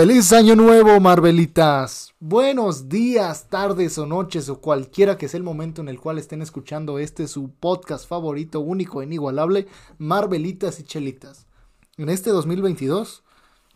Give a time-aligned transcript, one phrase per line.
[0.00, 2.14] Feliz año nuevo, Marvelitas.
[2.20, 6.40] Buenos días, tardes o noches o cualquiera que sea el momento en el cual estén
[6.40, 9.66] escuchando este su podcast favorito, único e inigualable,
[9.98, 11.48] Marvelitas y Chelitas.
[11.96, 13.24] En este 2022,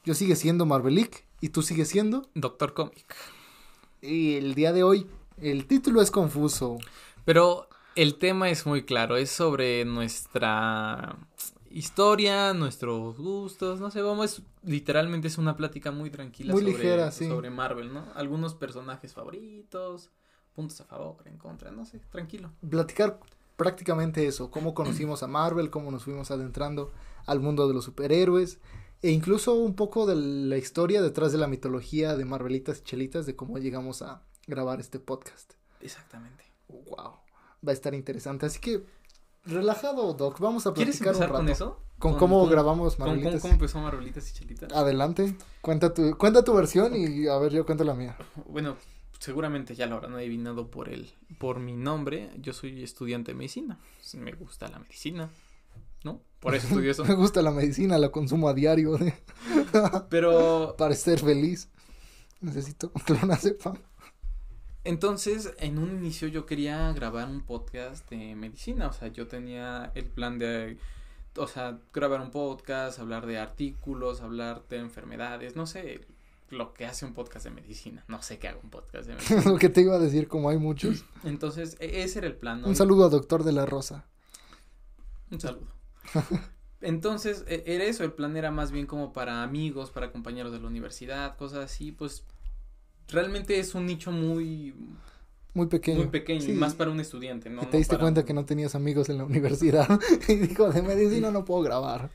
[0.05, 3.17] yo sigue siendo Marvelic y tú sigues siendo Doctor Comic.
[4.01, 6.79] Y el día de hoy, el título es confuso.
[7.25, 11.17] Pero el tema es muy claro, es sobre nuestra
[11.73, 17.11] historia, nuestros gustos, no sé, vamos, literalmente es una plática muy tranquila muy sobre, ligera,
[17.11, 17.27] sí.
[17.27, 18.07] sobre Marvel, ¿no?
[18.15, 20.11] Algunos personajes favoritos,
[20.55, 22.53] puntos a favor, en contra, no sé, tranquilo.
[22.69, 23.19] Platicar
[23.57, 26.93] prácticamente eso, cómo conocimos a Marvel, cómo nos fuimos adentrando
[27.27, 28.59] al mundo de los superhéroes
[29.03, 33.27] e incluso un poco de la historia detrás de la mitología de Marvelitas y Chelitas
[33.27, 35.55] de cómo llegamos a grabar este podcast.
[35.81, 36.45] Exactamente.
[36.69, 37.17] Wow,
[37.67, 38.85] va a estar interesante, así que
[39.45, 41.35] relajado, Doc, vamos a ¿Quieres platicar un rato.
[41.35, 41.81] con eso?
[41.99, 43.41] ¿Con cómo con- grabamos con- Marvelitas?
[43.43, 44.73] ¿Cómo, empezó Marvelitas y Chelitas?
[44.73, 48.17] Adelante, cuenta tu, cuenta tu versión y a ver, yo cuento la mía.
[48.49, 48.77] Bueno,
[49.19, 52.31] seguramente ya lo habrán adivinado por el, por mi nombre.
[52.41, 53.79] Yo soy estudiante de medicina.
[54.15, 55.31] Me gusta la medicina,
[56.03, 56.21] ¿no?
[56.41, 57.05] Por eso estudio eso.
[57.07, 59.15] Me gusta la medicina, la consumo a diario de-
[60.09, 61.69] Pero para estar feliz.
[62.41, 63.77] Necesito clonazepam.
[64.85, 68.89] Entonces, en un inicio yo quería grabar un podcast de medicina.
[68.89, 70.79] O sea, yo tenía el plan de,
[71.37, 76.07] o sea, grabar un podcast, hablar de artículos, hablar de enfermedades, no sé,
[76.51, 78.05] lo que hace un podcast de medicina.
[78.09, 79.43] No sé qué haga un podcast de medicina.
[79.47, 81.05] Lo que te iba a decir, como hay muchos.
[81.25, 82.61] Entonces, e- ese era el plan.
[82.61, 82.69] ¿no?
[82.69, 84.07] Un saludo a Doctor de la Rosa.
[85.31, 85.69] Un saludo.
[86.83, 90.61] Entonces, e- era eso, el plan era más bien como para amigos, para compañeros de
[90.61, 92.27] la universidad, cosas así, pues
[93.09, 94.75] realmente es un nicho muy,
[95.55, 95.99] Muy pequeño.
[95.99, 97.67] muy pequeño, y más para un estudiante, ¿no?
[97.67, 99.87] Te diste para cuenta un- que no tenías amigos en la universidad.
[100.29, 102.11] y dijo, de medicina no puedo grabar.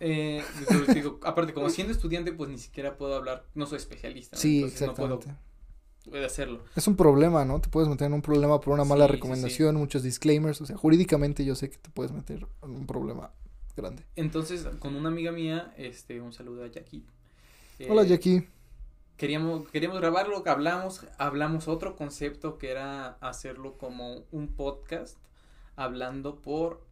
[0.00, 4.36] Eh, entonces digo, aparte, como siendo estudiante, pues ni siquiera puedo hablar, no soy especialista.
[4.36, 4.40] ¿no?
[4.42, 5.46] Sí, Entonces, no puedo- exactamente.
[6.10, 6.60] puedo hacerlo.
[6.76, 7.60] Es un problema, ¿no?
[7.60, 10.60] Te puedes meter en un problema por una mala Sí, sí, recomendación, muchos disclaimers.
[10.60, 13.30] O sea, jurídicamente yo sé que te puedes meter en un problema
[13.76, 14.04] grande.
[14.16, 17.04] Entonces, con una amiga mía, este, un saludo a Jackie.
[17.78, 18.46] eh, Hola, Jackie.
[19.16, 25.18] Queríamos, queríamos grabarlo, hablamos, hablamos otro concepto que era hacerlo como un podcast
[25.74, 26.84] hablando por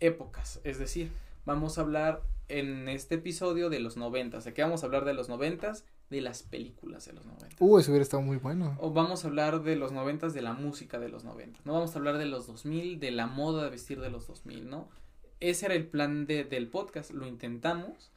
[0.00, 1.10] épocas, es decir,
[1.44, 5.14] vamos a hablar en este episodio de los noventas, ¿de qué vamos a hablar de
[5.14, 5.84] los noventas?
[6.10, 7.56] De las películas de los noventas.
[7.58, 8.76] Uh, eso hubiera estado muy bueno.
[8.80, 11.64] O vamos a hablar de los noventas, de la música de los noventas.
[11.64, 14.68] No vamos a hablar de los 2000, de la moda de vestir de los 2000,
[14.68, 14.90] ¿no?
[15.40, 17.12] Ese era el plan de, del podcast.
[17.12, 18.12] Lo intentamos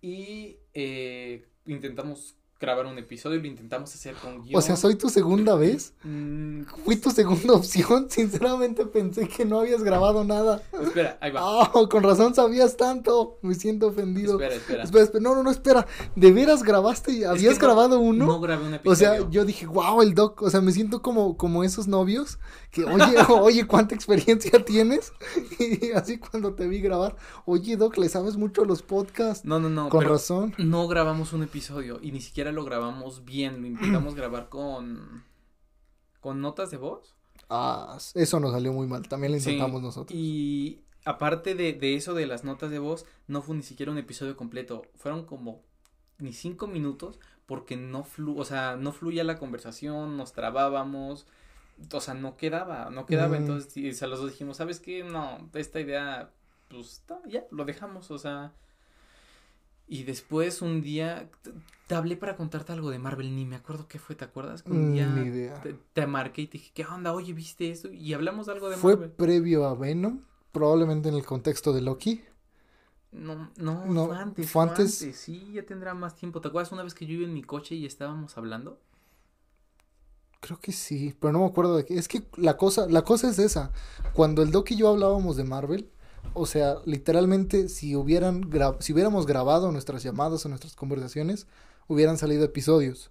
[0.00, 4.58] y eh, intentamos grabar un episodio y lo intentamos hacer con guion.
[4.58, 5.94] O sea, soy tu segunda vez.
[6.02, 8.06] Mm, Fui tu segunda opción.
[8.10, 10.60] Sinceramente pensé que no habías grabado nada.
[10.82, 11.40] espera, ahí va.
[11.64, 13.38] Ah, con razón sabías tanto.
[13.42, 14.32] Me siento ofendido.
[14.32, 14.82] espera, espera.
[14.82, 15.86] Espera, espera, No, no, no, espera.
[16.16, 17.12] ¿De veras grabaste?
[17.12, 18.26] y ¿Habías que no- grabado uno?
[18.26, 18.96] No grabé un O episodio.
[18.96, 22.38] sea, yo dije, wow, el doc, o sea, me siento como, como esos novios
[22.72, 25.12] que, oye, oye, ¿cuánta experiencia tienes?
[25.60, 29.44] Y así cuando te vi grabar, oye, doc, le sabes mucho a los podcasts.
[29.44, 29.88] No, no, no.
[29.90, 30.54] Con razón.
[30.58, 33.60] No grabamos un episodio y ni siquiera lo grabamos bien.
[33.60, 35.24] Lo intentamos grabar con.
[36.20, 37.14] con notas de voz.
[37.48, 40.18] Ah, eso nos salió muy mal, también lo Sí, intentamos nosotros.
[40.18, 43.98] Y aparte de, de eso de las notas de voz, no fue ni siquiera un
[43.98, 44.82] episodio completo.
[44.96, 45.62] Fueron como
[46.18, 51.26] ni cinco minutos porque no flu, o sea, no fluía la conversación, nos trabábamos,
[51.92, 53.36] o sea, no quedaba, no quedaba.
[53.36, 53.36] Ujú.
[53.36, 55.02] Entonces, y, o sea, los dos dijimos, ¿sabes qué?
[55.02, 56.30] No, esta idea,
[56.68, 58.52] pues, ya, lo dejamos, o sea.
[59.88, 61.30] Y después un día
[61.86, 64.62] te, hablé para contarte algo de Marvel, ni me acuerdo qué fue, ¿te acuerdas?
[64.62, 65.58] Que un Mm, día Ni idea.
[65.62, 67.12] te, te marqué y te dije, ¿qué onda?
[67.14, 67.90] Oye, ¿viste esto?
[67.92, 69.12] Y hablamos algo de Fue Marvel.
[69.16, 72.22] previo a Venom, probablemente en el contexto de Loki.
[73.12, 75.10] No, no, No, fue antes, fue fue antes.
[75.10, 75.16] antes.
[75.18, 76.40] Sí, ya tendrá más tiempo.
[76.40, 78.80] ¿Te acuerdas una vez que yo iba en mi coche y estábamos hablando?
[80.40, 81.98] Creo que sí, pero no me acuerdo de qué.
[81.98, 83.72] Es que la cosa, la cosa es esa.
[84.12, 85.90] Cuando el Doc y yo hablábamos de Marvel,
[86.34, 88.48] o sea, literalmente si hubieran
[88.80, 91.46] si hubiéramos grabado nuestras llamadas o nuestras conversaciones,
[91.88, 93.10] hubieran salido episodios.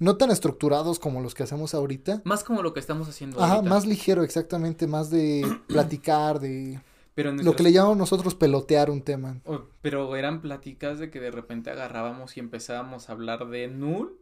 [0.00, 2.22] No tan estructurados como los que hacemos ahorita.
[2.24, 3.68] Más como lo que estamos haciendo Ajá, ahorita.
[3.74, 6.80] más ligero, exactamente, más de platicar, de
[7.16, 9.40] Pero, lo que le llamamos nosotros pelotear un tema.
[9.82, 14.16] pero eran pláticas de que de repente agarrábamos y empezábamos a hablar de Null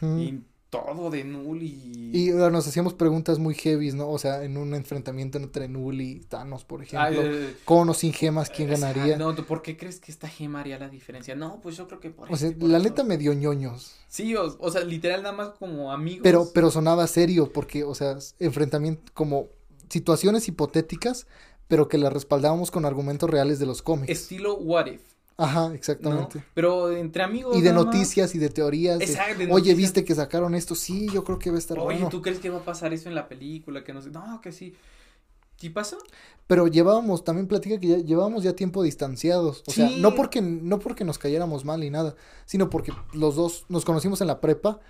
[0.00, 2.10] y todo de Null y...
[2.12, 4.08] Y nos hacíamos preguntas muy heavies, ¿no?
[4.10, 7.22] O sea, en un enfrentamiento entre Null y Thanos, por Ah, ejemplo.
[7.22, 9.16] eh, Con o sin gemas, ¿quién sea, ganaría?
[9.16, 11.34] no, ¿tú ¿por qué crees que esta gema haría la diferencia?
[11.34, 13.94] No, pues yo creo que por O sea, y por la neta me dio ñoños.
[14.08, 16.20] Sí, o, o sea, literal nada más como amigos.
[16.22, 19.48] Pero, pero sonaba serio, porque, o sea, enfrentamiento, como
[19.88, 21.26] situaciones hipotéticas,
[21.66, 24.10] pero que las respaldábamos con argumentos reales de los cómics.
[24.10, 25.02] Estilo What If.
[25.38, 26.38] Ajá, exactamente.
[26.40, 26.44] ¿no?
[26.52, 27.56] Pero entre amigos.
[27.56, 27.94] Y de nada más.
[27.94, 29.00] noticias y de teorías.
[29.00, 29.74] Exacto, de Oye.
[29.74, 30.74] ¿viste que sacaron esto?
[30.74, 32.08] Sí, yo creo que va a estar Oye, bueno.
[32.08, 33.84] ¿tú crees que va a pasar eso en la película?
[33.84, 34.10] Que no sé.
[34.10, 34.74] No, que sí.
[35.56, 35.98] ¿Sí pasó?
[36.46, 39.62] Pero llevábamos, también platica que ya llevábamos ya tiempo distanciados.
[39.66, 42.14] O sea, no porque, no porque nos cayéramos mal ni nada,
[42.44, 44.80] sino porque los dos nos conocimos en la prepa.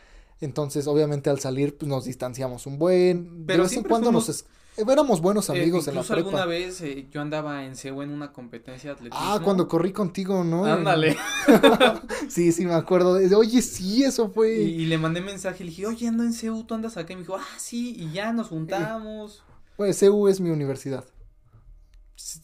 [0.41, 3.45] Entonces, obviamente, al salir, pues nos distanciamos un buen.
[3.47, 4.45] Pero de vez en cuando fuimos- nos.
[4.79, 6.29] Eh, éramos buenos Eh, amigos en la incluso prepa.
[6.29, 9.19] alguna vez eh, yo andaba en CEU en una competencia de atletismo.
[9.27, 10.65] Ah, cuando corrí contigo, ¿no?
[10.65, 11.17] Ándale.
[12.29, 13.15] Sí, sí, me acuerdo.
[13.15, 14.55] de- Oye, sí, eso fue.
[14.61, 17.13] Y, y le mandé mensaje y le dije, oye, ando en CEU, tú andas acá.
[17.13, 19.43] Y me dijo, ah, sí, y ya nos juntamos.
[19.77, 21.05] Pues CEU es mi universidad.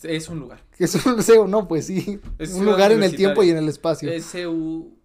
[0.02, 0.60] Es un lugar.
[0.78, 2.20] Es un CEU, no, pues sí.
[2.38, 4.10] Es un lugar en el tiempo y en el espacio.
[4.10, 4.96] Es CEU,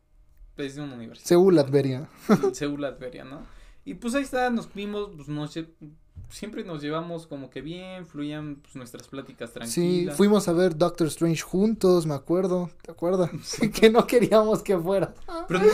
[0.58, 1.28] es de una universidad.
[1.28, 2.10] CEU Latveria.
[2.54, 3.42] CEU Latveria, ¿no?
[3.86, 5.70] Y pues ahí está, nos vimos, pues nos lle-
[6.30, 10.16] siempre nos llevamos como que bien, fluían pues nuestras pláticas Sí, tranquilas.
[10.18, 12.70] fuimos a ver Doctor Strange juntos, me acuerdo.
[12.82, 13.30] ¿Te acuerdas?
[13.74, 15.14] que no queríamos que fuera.
[15.48, 15.66] Pero no,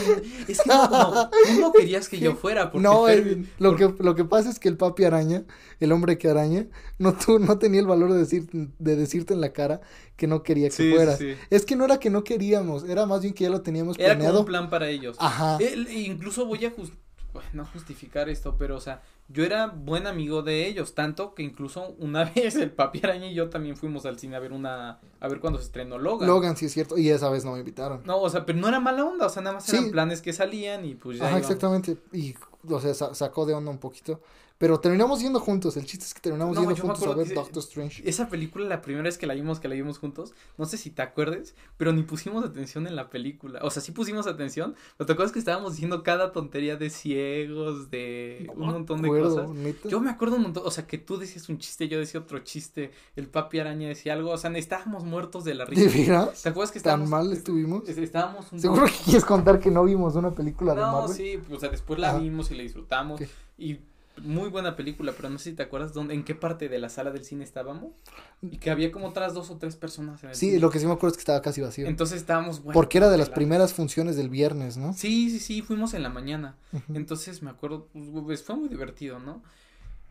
[0.47, 3.93] es que no, no, tú no querías que yo fuera, porque No, Edwin, lo que,
[3.99, 5.43] lo que pasa es que el papi araña,
[5.79, 6.67] el hombre que araña,
[6.97, 9.81] no, tú, no tenía el valor de, decir, de decirte en la cara
[10.15, 11.17] que no quería que Sí, sí, fueras.
[11.17, 11.35] sí.
[11.49, 14.13] Es que no era que no queríamos, era más bien que ya lo teníamos Era
[14.15, 14.39] planeado.
[14.39, 15.17] un plan para ellos.
[15.19, 15.57] Ajá.
[15.59, 17.04] El- incluso voy a jus- bueno,
[17.53, 21.95] no justificar esto, pero o sea, yo era buen amigo de ellos, tanto que incluso
[21.99, 25.27] una vez el papi araña y yo también fuimos al cine a ver una, a
[25.27, 26.27] ver cuando se estrenó Logan.
[26.27, 28.01] Logan, sí es cierto, y esa vez no me invitaron.
[28.05, 29.75] No, o sea, pero no era mala onda, o sea, nada más Sí.
[29.75, 31.97] eran planes que salían y pues ya Ajá, exactamente.
[32.13, 32.35] Y,
[32.69, 34.21] o sea, sa- sacó de onda un poquito.
[34.57, 35.75] Pero terminamos yendo juntos.
[35.75, 38.01] El chiste es que terminamos No, yendo juntos a ver Doctor Strange.
[38.07, 40.91] Esa película, la primera vez que la vimos, que la vimos juntos, no sé si
[40.91, 43.59] te acuerdes, pero ni pusimos atención en la película.
[43.63, 47.91] O sea, sí pusimos atención, pero te acuerdas que estábamos diciendo cada tontería de ciegos,
[47.91, 49.49] de No un montón de acuerdo, cosas.
[49.49, 49.89] neta.
[49.89, 52.39] Yo me acuerdo un montón, o sea, que tú decías un chiste, yo decía otro
[52.39, 55.97] chiste, el papi araña decía algo, o sea, estábamos muertos de la ¿De risa.
[55.97, 56.43] veras?
[56.43, 57.09] ¿Te acuerdas que ¿Tan estábamos?
[57.09, 57.89] mal estuvimos?
[57.89, 61.15] es- Estábamos un ¿Seguro que quieres contar que no vimos una película de No, Marvel?
[61.17, 63.19] sí, o sea, después la vimos y la disfrutamos.
[63.57, 63.79] Y
[64.21, 66.89] muy buena película, pero no sé si te acuerdas dónde, en qué parte de la
[66.89, 67.94] sala del cine estábamos.
[68.41, 70.59] Y que había como otras dos o tres personas en el Sí, cine.
[70.59, 71.88] lo que sí me acuerdo es que estaba casi vacío.
[71.88, 74.94] Entonces estábamos bueno, Porque era de las la- primeras funciones del viernes, ¿no?
[74.94, 76.56] Sí, sí, sí, fuimos en la mañana.
[76.94, 79.41] Entonces me acuerdo, pues, pues, fue muy divertido, ¿no?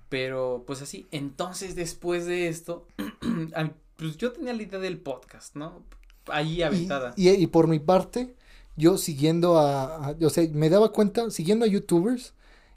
[0.08, 2.86] Pero pues así, entonces después de esto,
[3.96, 5.82] pues yo tenía la idea del podcast, ¿no?
[6.28, 7.14] Ahí aventada.
[7.16, 8.34] Y, y, y por mi parte,
[8.76, 12.34] yo siguiendo a, a- o sea, me daba cuenta, siguiendo a youtubers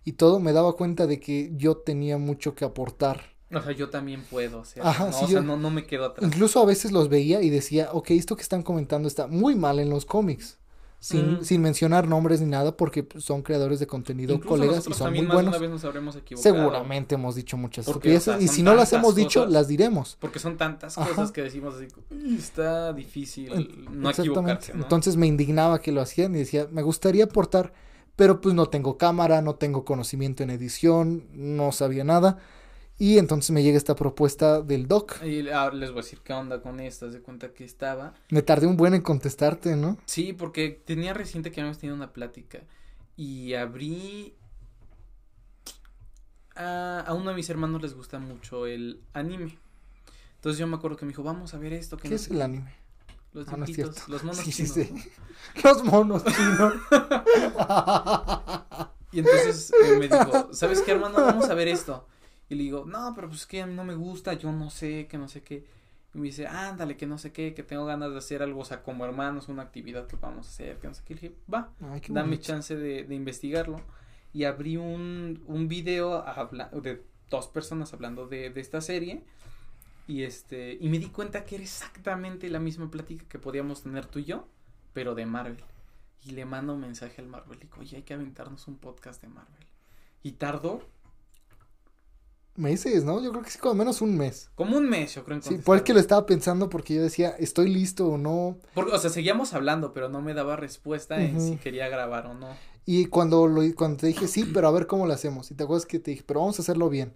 [0.08, 3.36] y todo, me daba cuenta de que yo tenía mucho que aportar.
[3.54, 5.70] O sea, yo también puedo, o sea, Ajá, no, sí, o sea, yo- no, no
[5.70, 6.26] me quedo atrás.
[6.26, 9.80] Incluso a veces los veía y decía, ok, esto que están comentando está muy mal
[9.80, 10.58] en los cómics.
[11.00, 11.44] Sin, Mm.
[11.44, 15.22] sin mencionar nombres ni nada, porque son creadores de contenido, Incluso colegas y son muy
[15.22, 15.50] más buenos.
[15.54, 16.56] una vez nos habremos equivocado.
[16.56, 18.28] Seguramente hemos dicho muchas Porque, estupideces.
[18.30, 20.18] o sea, y si no las hemos dicho, las diremos.
[20.20, 21.08] Porque son tantas Ajá.
[21.10, 23.50] cosas que decimos así, "Uy, está difícil
[23.92, 24.22] no Exactamente.
[24.24, 24.84] equivocarse, ¿no?
[24.84, 27.74] Entonces me indignaba que lo hacían y decía, me gustaría aportar,
[28.18, 32.38] pero pues no tengo cámara, no tengo conocimiento en edición, no sabía nada.
[33.00, 35.24] Y entonces me llega esta propuesta del doc.
[35.24, 38.16] Y ahora les voy a decir qué onda con estas, de cuenta que estaba.
[38.30, 39.98] Me tardé un buen en contestarte, ¿no?
[40.08, 42.60] Sí, porque tenía reciente que habíamos tenido una plática
[43.16, 44.34] y abrí...
[46.56, 49.60] A, a uno de mis hermanos les gusta mucho el anime.
[50.38, 51.98] Entonces yo me acuerdo que me dijo, vamos a ver esto.
[51.98, 52.44] Que ¿Qué no es el qué".
[52.44, 52.74] anime?
[53.38, 54.74] Los Ah, dibujitos, los monos Sí, sí, chinos.
[54.74, 55.12] sí.
[55.64, 56.74] Los monos chinos.
[59.12, 61.16] Y entonces eh, me dijo, ¿sabes qué, hermano?
[61.16, 62.06] Vamos a ver esto.
[62.50, 65.28] Y le digo, no, pero pues que no me gusta, yo no sé, que no
[65.28, 65.66] sé qué.
[66.14, 68.66] Y me dice, ándale, que no sé qué, que tengo ganas de hacer algo, o
[68.66, 71.14] sea, como hermanos, una actividad que vamos a hacer, que no sé qué.
[71.14, 72.44] Y le dije, va, Ay, qué dame bonito.
[72.44, 73.80] chance de, de investigarlo.
[74.34, 79.24] Y abrí un, un video habla- de dos personas hablando de, de esta serie.
[80.08, 84.06] Y este, y me di cuenta que era exactamente la misma plática que podíamos tener
[84.06, 84.48] tú y yo,
[84.94, 85.64] pero de Marvel.
[86.26, 87.58] Y le mando un mensaje al Marvel.
[87.58, 89.66] Y digo, oye, hay que aventarnos un podcast de Marvel.
[90.24, 90.82] Y tardó
[92.58, 93.24] Meses, ¿no?
[93.24, 94.50] Yo creo que sí, como menos un mes.
[94.56, 95.38] como un mes, yo creo.
[95.38, 98.58] en Sí, por el que lo estaba pensando porque yo decía, ¿estoy listo o no?
[98.74, 102.34] Porque, o sea, seguíamos hablando, pero no me daba respuesta en si quería grabar o
[102.34, 102.50] no.
[102.84, 105.52] Y cuando, lo, cuando te dije, sí, pero a ver cómo lo hacemos.
[105.52, 107.14] Y te acuerdas que te dije, pero vamos a hacerlo bien.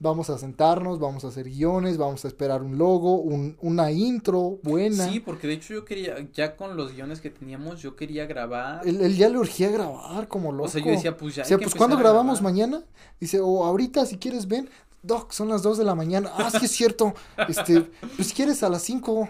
[0.00, 4.58] Vamos a sentarnos, vamos a hacer guiones, vamos a esperar un logo, un, una intro
[4.62, 5.08] buena.
[5.08, 8.86] Sí, porque de hecho yo quería, ya con los guiones que teníamos, yo quería grabar.
[8.86, 10.64] Él, él ya le urgía grabar como loco.
[10.64, 11.42] O sea, yo decía, pues ya.
[11.42, 12.52] O sea, pues ¿cuándo empezar a grabamos grabar.
[12.52, 12.84] mañana?
[13.20, 14.68] Dice, o ahorita si quieres ven.
[15.04, 16.30] Doc, son las 2 de la mañana.
[16.36, 17.14] Ah, sí es cierto.
[17.48, 17.82] Este,
[18.16, 19.28] pues si quieres a las 5.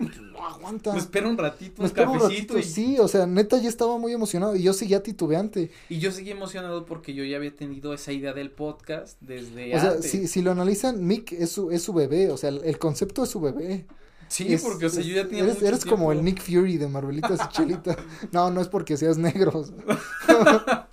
[0.55, 0.93] Aguanta.
[0.93, 2.55] Me espera un ratito, Me un espero un cafecito.
[2.55, 2.59] ratito.
[2.69, 5.71] y, Sí, o sea, neta ya estaba muy emocionado y yo seguía titubeante.
[5.89, 9.81] y yo seguí emocionado porque yo ya había tenido esa idea del podcast desde O
[9.81, 10.11] sea, antes.
[10.11, 13.25] si, si lo analizan, Mick es su, es su bebé, o sea, el, el concepto
[13.25, 13.87] es su bebé.
[14.29, 16.25] Sí, porque, o sea, yo ya tenía Eres, mucho eres como el.
[16.25, 17.97] Nick Fury de Marvelitas y Chelita.
[18.33, 19.53] No, no es porque seas negro.
[19.55, 19.65] o
[20.27, 20.89] sea.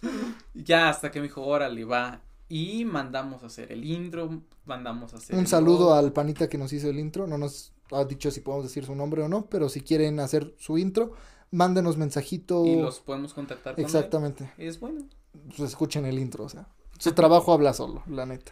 [0.53, 2.21] Ya hasta que me dijo, órale, va.
[2.53, 5.93] Y mandamos a hacer el intro, mandamos a hacer Un saludo logo.
[5.93, 7.25] al panita que nos hizo el intro.
[7.25, 10.53] No nos ha dicho si podemos decir su nombre o no, pero si quieren hacer
[10.57, 11.13] su intro,
[11.51, 12.65] mándenos mensajito.
[12.65, 13.85] Y los podemos contactar con él.
[13.85, 14.51] Exactamente.
[14.57, 15.05] Es bueno.
[15.47, 16.67] Pues escuchen el intro, o sea.
[16.99, 18.51] Su trabajo habla solo, la neta.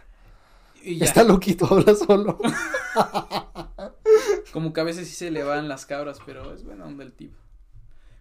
[0.82, 2.40] Y Está loquito, habla solo.
[4.54, 7.12] como que a veces sí se le van las cabras, pero es buena onda el
[7.12, 7.38] tipo.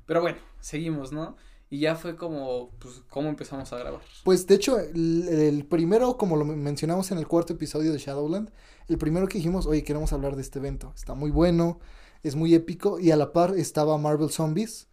[0.06, 1.36] Pero bueno, seguimos, ¿no?
[1.70, 4.00] Y ya fue como, pues, cómo empezamos a grabar.
[4.24, 8.50] Pues de hecho, el, el primero, como lo mencionamos en el cuarto episodio de Shadowland,
[8.88, 10.92] el primero que dijimos, oye, queremos hablar de este evento.
[10.96, 11.78] Está muy bueno,
[12.22, 12.98] es muy épico.
[12.98, 14.88] Y a la par estaba Marvel Zombies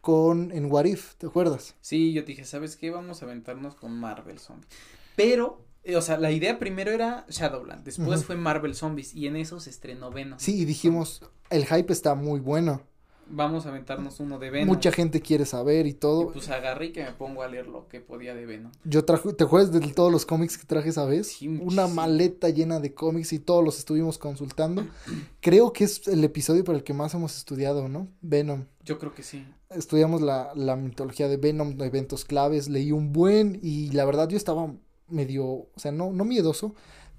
[0.00, 1.74] con en What If, ¿te acuerdas?
[1.80, 2.90] Sí, yo dije, ¿sabes qué?
[2.90, 4.68] Vamos a aventarnos con Marvel Zombies.
[5.16, 9.36] Pero, eh, o sea, la idea primero era Shadowland, después fue Marvel Zombies y en
[9.36, 10.38] eso se estrenó Venom.
[10.38, 12.82] Sí, y dijimos, el hype está muy bueno.
[13.30, 14.68] Vamos a aventarnos uno de Venom.
[14.68, 16.32] Mucha gente quiere saber y Y todo.
[16.32, 18.72] pues agarré y que me pongo a leer lo que podía de Venom.
[18.84, 21.28] Yo traje, ¿te acuerdas de todos los cómics que traje esa vez?
[21.28, 24.86] Sí, Una maleta llena de cómics y todos los estuvimos consultando.
[25.40, 28.08] Creo que es el episodio para el que más hemos estudiado, ¿no?
[28.20, 28.64] Venom.
[28.84, 29.46] Yo creo que sí.
[29.70, 34.36] Estudiamos la, la mitología de Venom, eventos claves, leí un buen y la verdad yo
[34.38, 34.72] estaba
[35.08, 36.74] medio, o sea, no, no miedoso,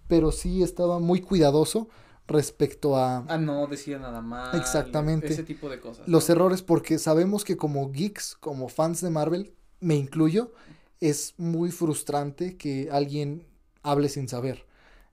[0.08, 1.90] pero sí estaba muy cuidadoso
[2.30, 4.56] respecto a Ah, no, decía nada más.
[4.56, 5.28] Exactamente.
[5.34, 6.08] Ese tipo de cosas.
[6.08, 6.36] los ¿no?
[6.36, 10.54] errores porque sabemos que como geeks, como fans de Marvel, me incluyo,
[11.00, 13.46] es muy frustrante que alguien
[13.84, 14.66] hable sin saber.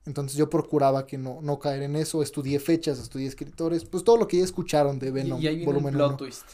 [0.05, 4.15] Entonces yo procuraba que no, no caer en eso, estudié fechas, estudié escritores, pues todo
[4.17, 6.17] lo que ya escucharon de Venom, y, y ahí viene un volumen plot 1.
[6.17, 6.45] twist.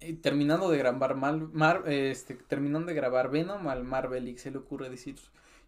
[0.00, 4.58] Eh, terminando de grabar Mal, Mar- este, terminando de grabar Venom al Marvelix se le
[4.58, 5.16] ocurre decir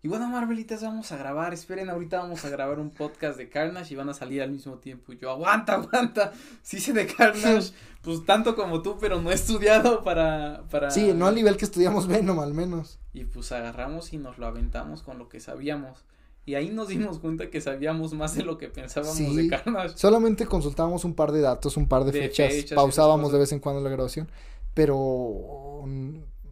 [0.07, 3.93] y bueno Marvelitas vamos a grabar, esperen ahorita vamos a grabar un podcast de Carnage
[3.93, 5.13] y van a salir al mismo tiempo.
[5.13, 6.33] Y yo aguanta, aguanta,
[6.63, 7.73] sí sé de Carnage,
[8.03, 11.65] pues tanto como tú pero no he estudiado para, para Sí, no al nivel que
[11.65, 13.01] estudiamos Venom al menos.
[13.13, 16.05] y pues agarramos y nos lo aventamos con lo que sabíamos.
[16.45, 19.35] Y ahí nos dimos cuenta que sabíamos más de lo que pensábamos Sí.
[19.35, 19.99] de Carnage.
[19.99, 23.59] Solamente consultábamos un par de datos, un par de, De fechas, pausábamos de vez en
[23.59, 24.31] cuando la grabación,
[24.73, 25.83] pero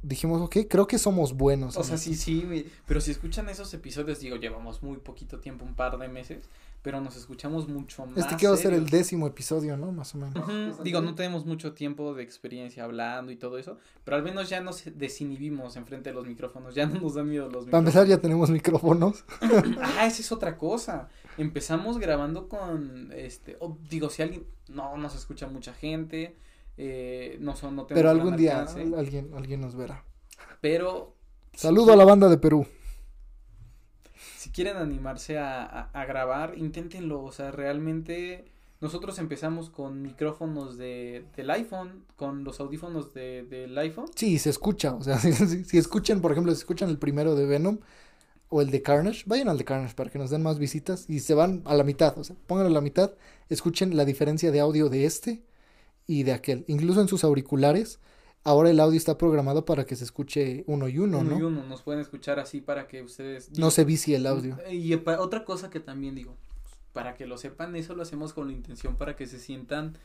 [0.04, 1.76] dijimos, ok, creo que somos buenos.
[1.76, 2.04] O sea, esto".
[2.10, 6.08] sí, sí, pero si escuchan esos episodios, digo, llevamos muy poquito tiempo, un par de
[6.08, 6.48] meses,
[6.82, 8.18] pero nos escuchamos mucho más.
[8.18, 9.90] Este que va a ser el décimo episodio, ¿no?
[9.90, 10.82] Más o menos.
[10.84, 14.60] Digo, no tenemos mucho tiempo de experiencia hablando y todo eso, pero al menos ya
[14.60, 17.94] nos desinhibimos enfrente de los micrófonos, ya no nos dan miedo los Para micrófonos.
[17.94, 19.24] empezar ya tenemos micrófonos.
[19.96, 21.08] Ah, esa es otra cosa.
[21.38, 26.36] Empezamos grabando con, este, oh, digo, si alguien, no nos escucha mucha gente,
[26.76, 30.04] eh, no son, no Pero algún día alcance, alguien, alguien nos verá.
[30.60, 31.14] pero
[31.54, 32.66] Saludo a la banda de Perú.
[34.36, 37.22] si quieren animarse a, a- a grabar, inténtenlo.
[37.22, 38.44] O sea, realmente
[38.80, 44.06] nosotros empezamos con micrófonos de, del iPhone, con los audífonos de, del iPhone.
[44.14, 44.94] Sí, se escucha.
[44.94, 47.78] O sea, si, si- si escuchan, por ejemplo, si escuchan el primero de Venom
[48.48, 51.20] o el de Carnage, vayan al de Carnage para que nos den más visitas y
[51.20, 52.16] se van a la mitad.
[52.18, 53.12] O sea, pónganlo a la mitad,
[53.48, 55.42] escuchen la diferencia de audio de este
[56.06, 56.64] y de aquel.
[56.68, 57.98] Incluso en sus auriculares,
[58.44, 61.38] ahora el audio está programado para que se escuche uno y uno, uno ¿no?
[61.38, 61.64] y uno.
[61.64, 63.50] Nos pueden escuchar así para que ustedes.
[63.58, 64.58] No se vicie el audio.
[64.70, 66.36] Y pa- otra cosa que también digo,
[66.92, 69.96] para que lo sepan, eso lo hacemos con la intención para que se sientan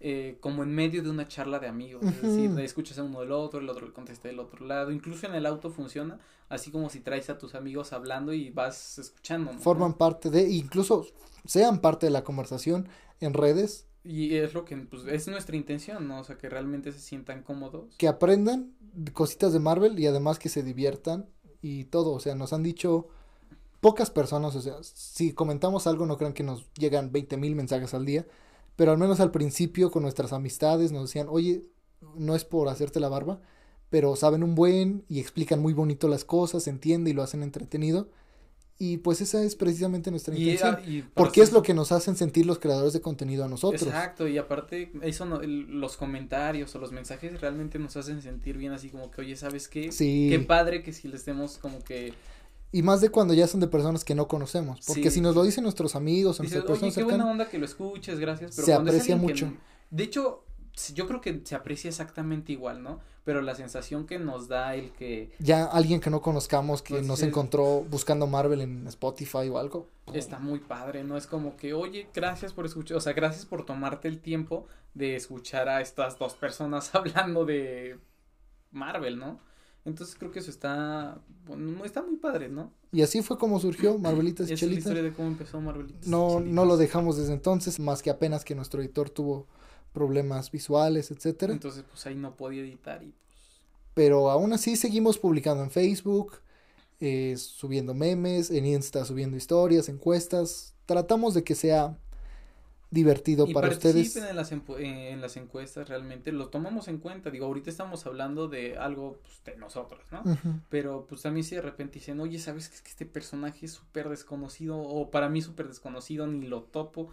[0.00, 2.02] eh, como en medio de una charla de amigos.
[2.04, 4.90] Es decir, escuchas a uno del otro, el otro le contesta del otro lado.
[4.90, 6.18] Incluso en el auto funciona,
[6.48, 9.52] así como si traes a tus amigos hablando y vas escuchando.
[9.52, 9.58] ¿no?
[9.60, 11.06] Forman parte de, incluso
[11.46, 12.88] sean parte de la conversación
[13.20, 16.20] en redes, Y es lo que, pues, es nuestra intención, ¿no?
[16.20, 17.96] O sea, que realmente se sientan cómodos.
[17.96, 18.74] que aprendan
[19.12, 21.26] cositas de Marvel y además que se diviertan
[21.62, 22.12] y todo.
[22.12, 23.08] O sea, nos han dicho
[23.80, 27.92] pocas personas, o sea, si comentamos algo no crean que nos llegan 20 mil mensajes
[27.94, 28.26] al día,
[28.76, 31.62] pero al menos al principio con nuestras amistades nos decían, oye,
[32.16, 33.40] no es por hacerte la barba,
[33.90, 38.08] pero saben un buen y explican muy bonito las cosas, entiende y lo hacen entretenido.
[38.76, 40.76] Y pues esa es precisamente nuestra intención.
[40.78, 43.82] ah, y Porque es lo que nos hacen sentir los creadores de contenido a nosotros.
[43.82, 48.58] Exacto, y aparte, eso no, el- los comentarios o los mensajes realmente nos hacen sentir
[48.58, 49.92] bien, así como que, oye, ¿sabes qué?
[49.92, 50.26] Sí.
[50.28, 52.14] Qué padre que si les demos como que
[52.72, 54.80] Y más de cuando ya son de personas que no conocemos.
[54.84, 55.10] Porque Sí.
[55.16, 57.66] si nos lo dicen nuestros amigos Dices, nuestras oye, personas qué buena onda que lo
[57.66, 58.56] escuches, gracias.
[58.56, 59.52] Pero Se aprecia que mucho.
[59.90, 60.44] de hecho,
[60.92, 62.98] yo creo que se aprecia exactamente igual, ¿no?
[63.24, 67.06] Pero la sensación que nos da el que ya alguien que no conozcamos que Pues
[67.06, 69.88] nos encontró buscando Marvel en Spotify o algo.
[70.12, 71.16] está muy padre, ¿no?
[71.16, 75.16] Es como que, oye, gracias por escuchar, o sea, gracias por tomarte el tiempo de
[75.16, 77.98] escuchar a estas dos personas hablando de
[78.72, 79.40] Marvel, ¿no?
[79.86, 82.72] Entonces creo que eso está, bueno, está muy padre, ¿no?
[82.92, 84.78] Y así fue como surgió Marvelitas y Esa es la Chelitas.
[84.84, 86.06] historia de cómo empezó Marvelitas.
[86.06, 86.52] No, Chelitas.
[86.54, 89.46] no lo dejamos desde entonces, más que apenas que nuestro editor tuvo
[89.94, 91.54] problemas visuales, etcétera.
[91.54, 93.14] Entonces, pues ahí no podía editar y
[93.94, 96.34] Pero aún así seguimos publicando en Facebook,
[97.00, 100.74] eh, subiendo memes, en Insta subiendo historias, encuestas.
[100.84, 101.96] Tratamos de que sea
[102.90, 103.94] divertido y para ustedes.
[103.94, 108.04] participen en las, eh, en las encuestas realmente, lo tomamos en cuenta, digo, ahorita estamos
[108.06, 110.22] hablando de algo pues, de nosotros, ¿no?
[110.70, 113.72] Pero pues también si de repente dicen, oye, ¿sabes que es que este personaje es
[113.72, 117.10] súper desconocido o para mí súper desconocido, ni lo topo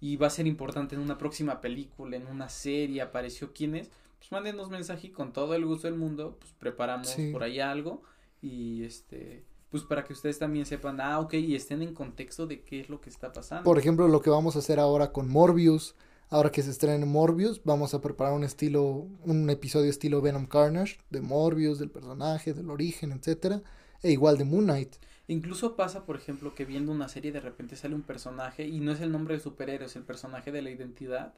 [0.00, 3.90] y va a ser importante en una próxima película, en una serie, apareció quién es?
[4.18, 7.30] Pues mándenos mensaje y con todo el gusto del mundo, pues preparamos Sí.
[7.32, 8.02] por ahí algo
[8.42, 12.62] y este, pues para que ustedes también sepan, ah, ok, y estén en contexto de
[12.62, 13.64] qué es lo que está pasando.
[13.64, 15.94] Por ejemplo, lo que vamos a hacer ahora con Morbius.
[16.30, 20.98] Ahora que se estrena Morbius, vamos a preparar un estilo, un episodio estilo Venom Carnage,
[21.08, 23.62] de Morbius, del personaje, del origen, etcétera.
[24.02, 24.96] E igual de Moon Knight.
[25.28, 28.92] Incluso pasa, por ejemplo, que viendo una serie de repente sale un personaje y no
[28.92, 31.34] es el nombre de superhéroe, es el personaje de la identidad.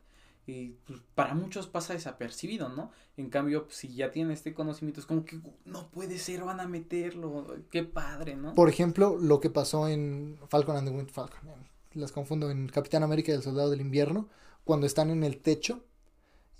[0.47, 2.92] Y pues, para muchos pasa desapercibido, ¿no?
[3.16, 6.61] En cambio, pues, si ya tienen este conocimiento, es como que no puede ser, van
[6.61, 7.56] a meterlo.
[7.70, 8.54] Qué padre, ¿no?
[8.54, 12.68] Por ejemplo, lo que pasó en Falcon and the Winter Falcon, en- las confundo, en
[12.68, 14.28] Capitán América y el Soldado del Invierno,
[14.64, 15.85] cuando están en el techo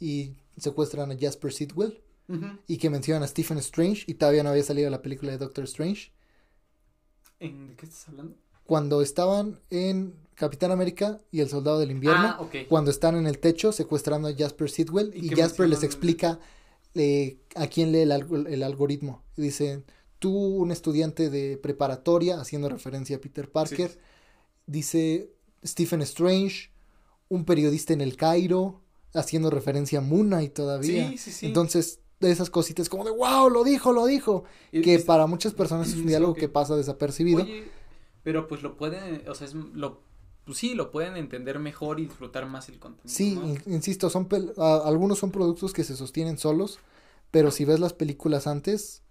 [0.01, 2.47] y secuestran a Jasper Sitwell Ujú.
[2.67, 5.65] y que mencionan a Stephen Strange y todavía no había salido la película de Doctor
[5.65, 6.11] Strange.
[7.41, 8.37] ¿En- ¿De qué estás hablando?
[8.65, 12.37] Cuando estaban en Capitán América y el Soldado del Invierno, Ah,
[12.69, 16.39] cuando están en el techo secuestrando a Jasper Sitwell ¿Y Jasper les explica
[16.95, 19.23] eh, a quién lee el, alg- el algoritmo.
[19.37, 19.83] Y Dice,
[20.19, 23.99] tú, un estudiante de preparatoria, haciendo referencia a Peter Parker, Sí,
[24.67, 25.33] dice
[25.65, 26.71] Stephen Strange,
[27.29, 28.81] un periodista en el Cairo,
[29.15, 31.11] haciendo referencia a Moon Knight todavía.
[31.11, 31.47] Sí, sí, sí.
[31.47, 34.45] Entonces, de esas cositas como de, wow, lo dijo, lo dijo.
[34.73, 37.43] Y- Que y- para muchas personas es un diálogo que pasa desapercibido.
[37.43, 37.65] Oye,
[38.23, 40.03] pero pues lo pueden, o sea, es, lo,
[40.45, 43.09] pues sí, lo pueden entender mejor y disfrutar más el contenido.
[43.15, 46.79] Sí, insisto, son pel- a- algunos son productos que se sostienen solos,
[47.31, 49.03] pero si ves las películas antes,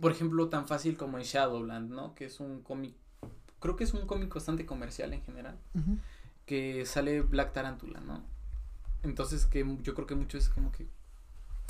[0.00, 2.14] Por ejemplo, tan fácil como en Shadowland, ¿no?
[2.14, 2.94] Que es un cómic,
[3.60, 5.58] creo que es un cómic bastante comercial en general,
[6.46, 8.24] que sale Black Tarantula, ¿no?
[9.02, 10.86] Entonces que yo creo que mucho es como que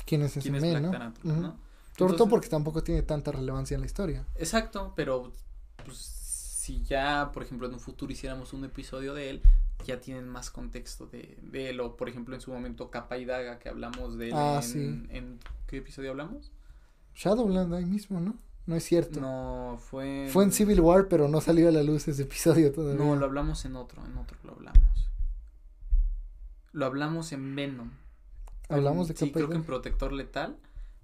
[0.09, 0.91] ¿quién es ese quién es men, Black no?
[0.91, 1.41] Tarantula, Ujú.
[1.43, 1.47] ¿no?
[1.49, 1.59] Sobre
[1.97, 4.25] todo Entonces- porque tampoco tiene tanta relevancia en la historia.
[4.35, 5.31] Exacto, pero
[5.85, 9.41] pues si ya, por ejemplo, en un futuro hiciéramos un episodio de él,
[9.85, 13.25] ya tienen más contexto de, de él, o por ejemplo en su momento Capa y
[13.25, 14.79] Daga, que hablamos de él Ah, en, sí.
[15.09, 16.51] en- ¿qué episodio hablamos?
[17.15, 18.35] Shadowland ahí mismo, ¿no?
[18.65, 19.19] No es cierto.
[19.19, 20.29] No, fue...
[20.31, 23.03] Fue en Civil War, pero no salió a la luz ese episodio todavía.
[23.03, 25.09] No, lo hablamos en otro, en otro lo hablamos.
[26.71, 27.91] Lo hablamos en Venom.
[28.69, 29.63] Hablamos de Sí, Capa y creo que en.
[29.63, 30.57] Protector Letal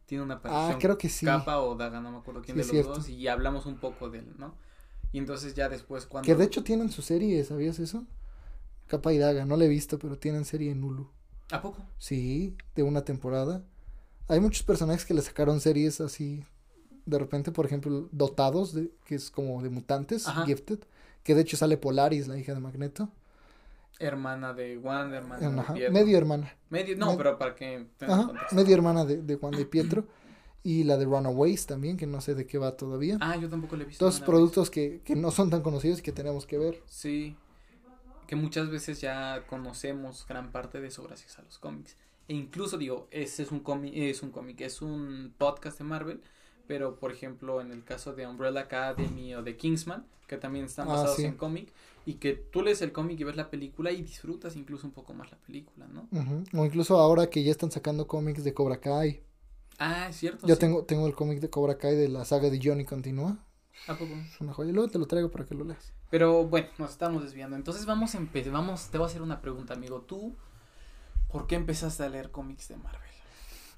[0.06, 0.72] tiene una aparición.
[0.76, 1.26] Ah, creo que sí.
[1.26, 2.94] Capa o Daga, no me acuerdo quién Sí, de los cierto.
[2.96, 4.54] dos, y hablamos un poco de él, ¿no?
[5.12, 6.26] Y entonces ya después cuando...
[6.26, 8.06] Que de hecho tienen su serie, ¿sabías eso?
[8.88, 11.08] Capa y Daga, no la he visto, pero tienen serie en Hulu.
[11.52, 11.84] ¿A poco?
[11.98, 13.64] Sí, de una temporada.
[14.28, 16.44] Hay muchos personajes que le sacaron series así,
[17.06, 20.46] de repente, por ejemplo, dotados, de, que es como de mutantes, Ajá.
[20.46, 20.80] gifted,
[21.24, 23.10] que de hecho sale Polaris, la hija de Magneto.
[24.00, 25.94] Hermana de Wanda, hermana de Ajá, Pietro.
[25.94, 26.54] medio hermana.
[26.70, 30.06] Medio, no, me- pero para que Ajá, medio hermana de, de Wanda y Pietro.
[30.64, 33.18] Y la de Runaways también, que no sé de qué va todavía.
[33.22, 34.04] Ah, yo tampoco le he visto.
[34.04, 36.82] Dos productos que, que no son tan conocidos y que tenemos que ver.
[36.88, 37.36] Sí.
[38.26, 41.96] Que muchas veces ya conocemos gran parte de eso gracias a los cómics.
[42.28, 46.22] E incluso digo, ese es un cómic, es un cómic, es un podcast de Marvel,
[46.66, 50.88] pero por ejemplo en el caso de Umbrella Academy o de Kingsman, que también están
[50.88, 51.26] Ah, basados sí.
[51.26, 51.72] en cómic,
[52.06, 55.14] y que tú lees el cómic y ves la película y disfrutas incluso un poco
[55.14, 56.08] más la película, ¿no?
[56.54, 59.24] O incluso ahora que ya están sacando cómics de Cobra Kai.
[59.80, 60.48] Ah, es cierto.
[60.48, 60.60] Yo sí.
[60.60, 63.40] tengo, tengo el cómic de Cobra Kai de la saga de Johnny Continúa.
[63.88, 64.14] ¿A poco?
[64.14, 64.72] Es una joya.
[64.72, 65.92] Luego te lo traigo para que lo leas.
[66.10, 67.56] Pero bueno, nos estamos desviando.
[67.56, 70.02] Entonces vamos a empezar, vamos, te voy a hacer una pregunta, amigo.
[70.02, 70.36] ¿Tú
[71.32, 73.02] por qué empezaste a leer cómics de Marvel?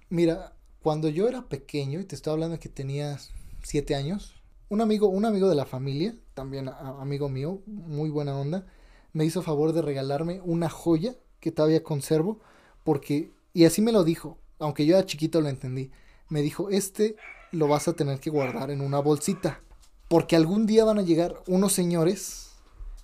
[0.10, 3.32] Mira, cuando yo era pequeño, y te estoy hablando que tenías
[3.63, 4.36] siete años,
[4.69, 8.65] un amigo, un amigo de la familia, también amigo mío, muy buena onda,
[9.13, 12.39] me hizo favor de regalarme una joya que todavía conservo,
[12.84, 15.91] porque, y así me lo dijo, aunque yo era chiquito lo entendí,
[16.30, 17.15] me dijo, este
[17.51, 19.62] lo vas a tener que guardar en una bolsita,
[20.10, 22.51] porque algún día van a llegar unos señores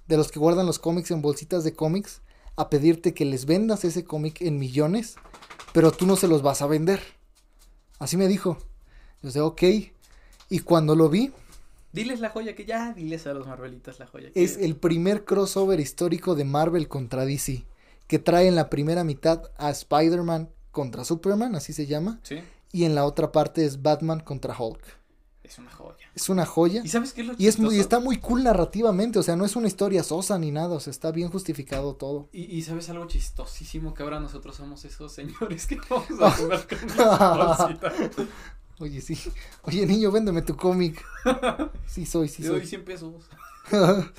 [0.07, 2.21] de los que guardan los cómics en bolsitas de cómics
[2.55, 5.15] a pedirte que les vendas ese cómic en millones,
[5.73, 7.01] pero tú no se los vas a vender.
[7.99, 8.57] Así me dijo.
[9.21, 9.63] Yo dije, ok.
[10.49, 11.31] Y cuando lo vi,
[11.93, 15.25] Diles la joya que ya, diles a los Marvelitas la joya que es el primer
[15.25, 17.65] crossover histórico de Marvel contra DC,
[18.07, 22.39] que trae en la primera mitad a Spider-Man contra Superman, así se llama, Sí.
[22.71, 24.81] Y en la otra parte es Batman contra Hulk.
[25.43, 26.09] Es una joya.
[26.15, 26.81] Es una joya.
[26.83, 27.81] ¿Y sabes qué es lo Y, es muy, chistoso?
[27.81, 30.89] está muy cool narrativamente, o sea, no es una historia sosa ni nada, o sea,
[30.89, 32.29] está bien justificado todo.
[32.31, 36.67] Y, y sabes algo chistosísimo que ahora nosotros somos esos señores que vamos a jugar
[36.67, 38.27] con.
[38.79, 39.17] Oye, sí.
[39.63, 41.03] Oye, niño, véndeme tu cómic.
[41.87, 42.67] Sí soy, sí Te doy soy.
[42.69, 43.13] 100 pesos.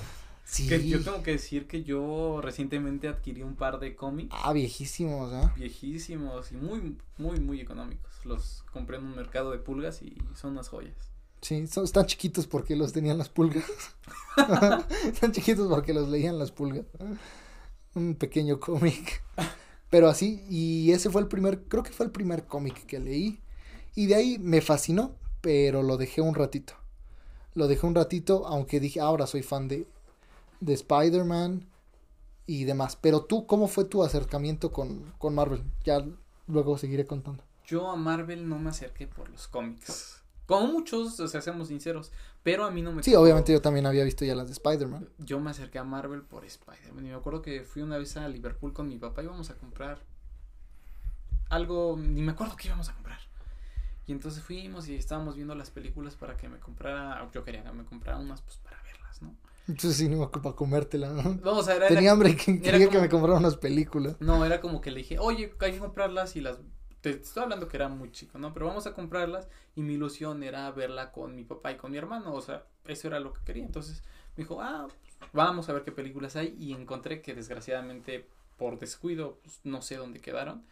[0.45, 0.67] sí.
[0.67, 5.31] Que yo tengo que decir que yo recientemente adquirí un par de cómics Ah, viejísimos,
[5.33, 5.53] ¿ah?
[5.57, 8.11] viejísimos y muy, muy, muy económicos.
[8.23, 10.95] Los compré en un mercado de pulgas y son unas joyas.
[11.41, 13.65] Sí, son, están chiquitos porque los tenían las pulgas.
[15.05, 16.85] están chiquitos porque los leían las pulgas.
[17.93, 19.21] Un pequeño cómic.
[19.89, 23.39] Pero así, y ese fue el primer, creo que fue el primer cómic que leí.
[23.95, 26.73] Y de ahí me fascinó, pero lo dejé un ratito.
[27.53, 29.87] Lo dejé un ratito, aunque dije, ahora soy fan de,
[30.59, 31.65] de Spider-Man
[32.45, 32.97] y demás.
[32.97, 35.63] Pero tú, ¿cómo fue tu acercamiento con, con Marvel?
[35.85, 36.05] Ya
[36.47, 37.43] luego seguiré contando.
[37.65, 40.21] Yo a Marvel no me acerqué por los cómics.
[40.45, 42.11] Como muchos, o sea, seamos sinceros.
[42.43, 44.53] Pero a mí no me Sí, tocó- obviamente yo también había visto ya las de
[44.53, 45.09] Spider-Man.
[45.17, 47.05] Yo me acerqué a Marvel por Spider-Man.
[47.05, 49.55] Y me acuerdo que fui una vez a Liverpool con mi papá y íbamos a
[49.55, 50.03] comprar
[51.49, 53.19] algo, ni me acuerdo qué íbamos a comprar.
[54.07, 57.71] Y entonces fuimos y estábamos viendo las películas para que me comprara, yo quería que
[57.71, 59.35] me comprara unas pues para verlas, ¿no?
[59.67, 61.39] Entonces sí, no para comértela, ¿no?
[61.43, 64.15] No, o sea, era, Tenía era- hambre que- quería que como- me comprara unas películas.
[64.19, 66.59] no, era como que le dije, oye, hay que comprarlas y las,
[67.01, 68.53] te estoy hablando que era muy chico, ¿no?
[68.53, 71.97] Pero vamos a comprarlas y mi ilusión era verla con mi papá y con mi
[71.97, 73.65] hermano, o sea, eso era lo que quería.
[73.65, 74.03] Entonces
[74.37, 78.77] me dijo, ah, pues, vamos a ver qué películas hay y encontré que desgraciadamente por
[78.79, 80.63] descuido, pues, no sé dónde quedaron,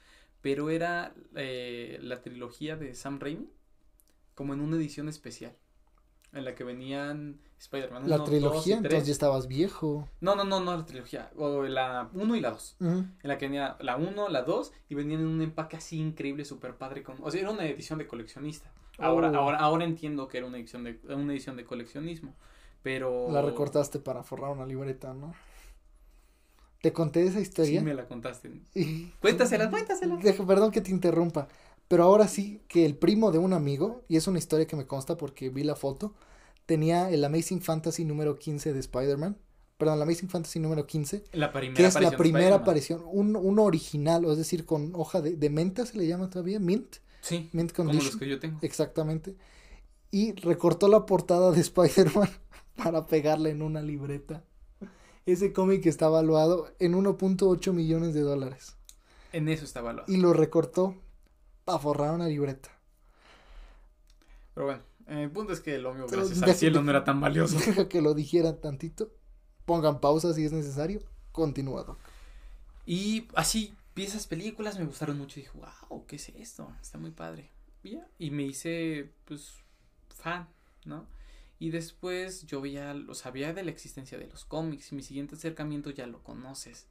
[0.44, 3.50] pero era eh, la trilogía de Sam Raimi,
[4.36, 5.56] como en una edición especial,
[6.34, 8.10] en la que venían Spider-Man.
[8.10, 10.08] La trilogía, y entonces ya estabas viejo.
[10.20, 12.90] No, no, no, no la trilogía, o la 1 y la 2 Ujú.
[12.92, 16.44] en la que venía la 1, la 2 y venían en un empaque así increíble,
[16.46, 17.02] súper padre.
[17.04, 18.70] Con, o sea, era una edición de coleccionista.
[19.00, 19.36] Ahora, Oh.
[19.38, 22.36] ahora, ahora entiendo que era una edición de, una edición de coleccionismo.
[22.84, 23.32] Pero.
[23.32, 25.34] La recortaste para forrar una libreta, ¿no?
[26.84, 27.82] Te conté esa Sí, historia.
[27.82, 28.52] me la contaste.
[28.76, 29.06] y...
[29.22, 30.20] Cuéntasela, cuéntasela.
[30.46, 31.48] Perdón que te interrumpa.
[31.88, 34.86] Pero ahora sí que el primo de un amigo, y es una historia que me
[34.86, 36.14] consta porque vi la foto,
[36.66, 39.38] tenía el Amazing Fantasy número 15 de Spider-Man.
[39.78, 43.02] Perdón, el Amazing Fantasy número 15, La primera que es la aparición de primera aparición,
[43.06, 46.98] un, un original, es decir, con hoja de, de menta se le llama todavía, mint,
[47.22, 48.12] Sí, mint como condition.
[48.12, 48.60] los que yo tengo.
[48.62, 49.36] Exactamente.
[50.12, 52.30] Y recortó la portada de Spider-Man
[52.76, 54.44] para pegarla en una libreta.
[55.26, 58.76] Ese cómic está valuado en 1.8 millones de dólares.
[59.32, 60.12] En eso está evaluado.
[60.12, 60.96] Y lo recortó
[61.64, 62.70] para forrar una libreta.
[64.54, 67.58] Pero bueno, el punto es que el mío, gracias al cielo, no era tan valioso.
[67.66, 69.12] Deja que lo dijera tantito.
[69.66, 71.02] Pongan pausa si es necesario.
[71.32, 71.98] Continuado.
[72.86, 75.40] Y así vi esas películas, me gustaron mucho.
[75.40, 76.70] Y dije, wow, ¿qué es esto?
[76.82, 77.50] Está muy padre.
[77.82, 79.54] Y, ya, y me hice, pues,
[80.10, 80.48] fan,
[80.86, 81.08] ¿no?
[81.64, 84.92] Y después yo veía, o sabía de la existencia de los cómics.
[84.92, 86.88] Y mi siguiente acercamiento ya lo conoces.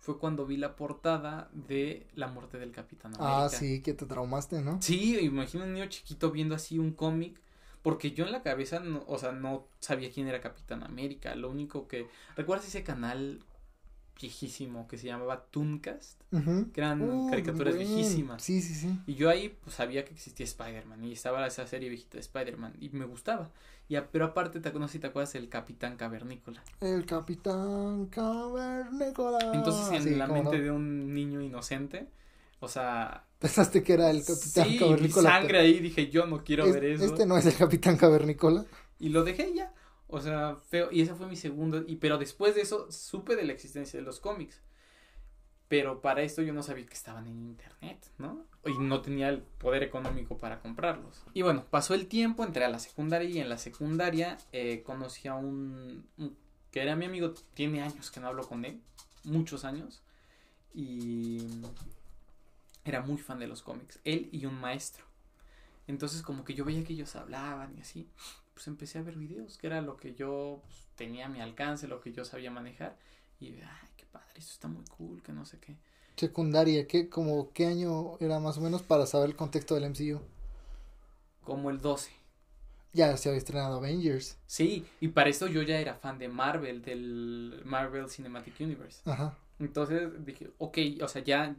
[0.00, 3.44] Fue cuando vi la portada de La muerte del Capitán América.
[3.44, 4.82] Ah, sí, que te traumaste, ¿no?
[4.82, 7.40] Sí, imagino un niño chiquito viendo así un cómic.
[7.82, 11.36] Porque yo en la cabeza, no, o sea, no sabía quién era Capitán América.
[11.36, 12.08] Lo único que.
[12.34, 13.44] ¿Recuerdas ese canal
[14.20, 16.20] viejísimo que se llamaba Tooncast?
[16.72, 18.42] Que eran Uh, caricaturas viejísimas.
[18.42, 18.98] Sí, sí, sí.
[19.06, 21.04] Y yo ahí pues sabía que existía Spider-Man.
[21.04, 22.74] Y estaba esa serie viejita de Spider-Man.
[22.80, 23.52] Y me gustaba.
[23.88, 26.62] Y a- pero aparte, te, no sé si te acuerdas del Capitán Cavernícola.
[26.80, 29.38] El Capitán Cavernícola.
[29.54, 30.62] Entonces, en Sí, la mente no.
[30.64, 32.08] de un niño inocente.
[32.60, 33.24] O sea.
[33.38, 35.30] Pensaste que era el Capitán sí, mi Cavernícola.
[35.30, 35.78] sangre ahí.
[35.78, 37.04] Dije, yo no quiero Es- ver eso.
[37.04, 38.64] Este no es el Capitán Cavernícola.
[38.98, 39.72] Y lo dejé ya.
[40.08, 40.88] O sea, feo.
[40.90, 41.84] Y ese fue mi segundo.
[41.86, 44.62] Y, pero después de eso supe de la existencia de los cómics.
[45.68, 48.44] Pero para esto yo no sabía que estaban en internet, ¿no?
[48.64, 51.22] Y no tenía el poder económico para comprarlos.
[51.34, 55.26] Y bueno, pasó el tiempo, entré a la secundaria y en la secundaria eh, conocí
[55.26, 56.06] a un,
[56.70, 58.80] que era mi amigo, tiene años que no hablo con él,
[59.24, 60.02] muchos años.
[60.72, 61.38] Y
[62.84, 65.04] era muy fan de los cómics, él y un maestro.
[65.88, 68.08] Entonces como que yo veía que ellos hablaban y así,
[68.54, 71.88] pues empecé a ver videos, que era lo que yo pues, tenía a mi alcance,
[71.88, 72.96] lo que yo sabía manejar.
[73.40, 75.76] Y, ay, padre, esto está muy cool, que no sé qué.
[76.16, 80.20] Secundaria, ¿qué, como, ¿qué año era más o menos para saber el contexto del MCU?
[81.44, 82.10] Como el 12.
[82.92, 84.38] Ya se había estrenado Avengers.
[84.46, 89.08] Sí, y para esto yo ya era fan de Marvel, del Marvel Cinematic Universe.
[89.08, 89.36] Ajá.
[89.58, 91.54] Entonces dije, ok, o sea, ya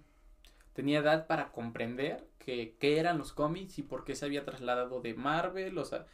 [0.73, 5.01] tenía edad para comprender que, qué eran los cómics y por qué se había trasladado
[5.01, 6.05] de Marvel, o sea,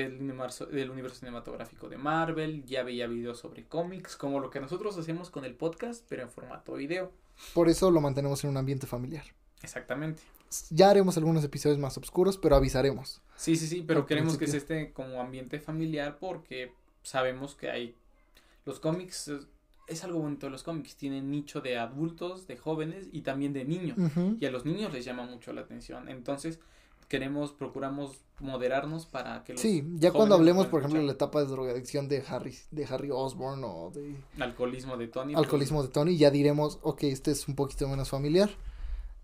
[0.00, 4.60] del universo, del universo cinematográfico de Marvel, ya veía videos sobre cómics, como lo que
[4.60, 7.12] nosotros hacemos con el podcast, pero en formato video.
[7.54, 9.24] Por eso lo mantenemos en un ambiente familiar.
[9.62, 10.22] Exactamente.
[10.70, 13.20] Ya haremos algunos episodios más oscuros, pero avisaremos.
[13.36, 17.94] Sí, sí, sí, pero queremos que sea este como ambiente familiar porque sabemos que hay
[18.64, 19.30] los cómics
[19.86, 23.64] es, algo bonito de los cómics, tienen nicho de adultos, de jóvenes y también de
[23.64, 23.96] niños.
[24.40, 26.08] Y a los niños les llama mucho la atención.
[26.08, 26.58] Entonces,
[27.08, 31.40] queremos procuramos moderarnos para que los Sí, ya cuando hablemos, por ejemplo, de la etapa
[31.40, 35.32] de drogadicción de Harry, de Harry Osborn o de alcoholismo de Tony.
[35.32, 38.50] pues, alcoholismo de Tony, ya diremos, ok, este es un poquito menos familiar.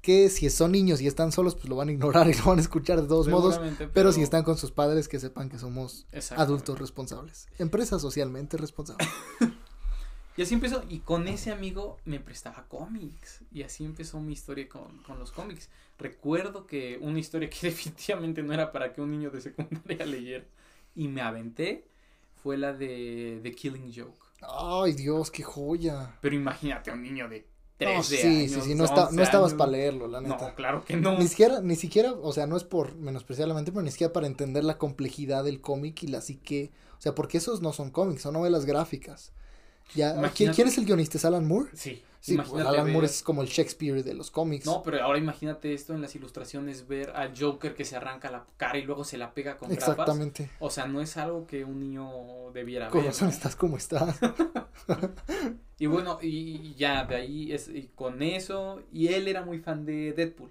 [0.01, 2.59] Que si son niños y están solos, pues lo van a ignorar y lo van
[2.59, 3.55] a escuchar de todos modos.
[3.55, 7.47] Seguramente, Pero si están con sus padres, que sepan que somos adultos responsables.
[7.59, 9.07] Empresa socialmente responsable.
[10.37, 14.69] Y así empezó, y con ese amigo me prestaba cómics, y así empezó mi historia
[14.69, 15.69] con, con los cómics.
[15.99, 20.45] Recuerdo que una historia que definitivamente no era para que un niño de secundaria leyera,
[20.95, 21.87] y me aventé,
[22.43, 24.27] fue la de The Killing Joke.
[24.41, 26.17] Ay, Dios, qué joya.
[26.21, 27.47] Pero imagínate un niño de
[27.79, 30.49] No, 13 sí, años, sí, sí, no, está, 11 no estabas para leerlo, la neta.
[30.49, 31.19] No, claro que no.
[31.19, 34.13] Ni siquiera, ni siquiera, o sea, no es por menospreciar la mente, pero ni siquiera
[34.13, 36.73] para entender la complejidad del cómic y la psique.
[36.99, 39.33] O sea, porque esos no son cómics, son novelas gráficas.
[39.95, 41.19] Ya, ¿quién, Imagínate- quién es el guionista?
[41.19, 41.71] ¿Es Alan Moore?
[41.75, 44.65] Sí, Sí, imagínate Alan Moore es como el Shakespeare de los cómics.
[44.65, 48.47] No, pero ahora imagínate esto en las ilustraciones, ver al Joker que se arranca la
[48.57, 49.89] cara y luego se la pega con grapas.
[49.89, 50.49] Exactamente.
[50.61, 52.09] O sea, no es algo que un niño
[52.55, 53.09] debiera Con ver.
[53.11, 53.35] razón ¿no?
[53.35, 54.21] estás como estás.
[55.79, 59.85] Y bueno, y ya de ahí es y con eso y él era muy fan
[59.85, 60.51] de Deadpool.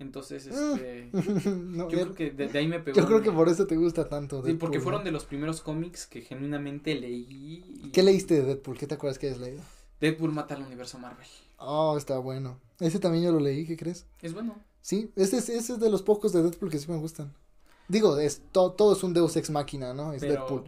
[0.00, 1.10] Entonces, este
[1.54, 2.98] No, yo creo que de, de ahí me pegó.
[2.98, 4.38] yo creo que por eso te gusta tanto.
[4.40, 4.82] Sí, Deadpool, porque ¿no?
[4.84, 7.62] fueron de los primeros cómics que genuinamente leí.
[7.84, 8.76] y- ¿Qué leíste de Deadpool?
[8.78, 9.62] ¿Qué te acuerdas que hayas leído?
[10.00, 11.26] Deadpool mata al universo Marvel.
[11.58, 12.58] Oh, está bueno.
[12.80, 14.06] Ese también yo lo leí, ¿qué crees?
[14.22, 14.56] Es bueno.
[14.80, 17.34] Sí, ese es, ese es de los pocos de Deadpool que sí me gustan.
[17.88, 20.12] Digo, es, to- todo es un Deus Ex Máquina, ¿no?
[20.14, 20.64] Es pero Deadpool.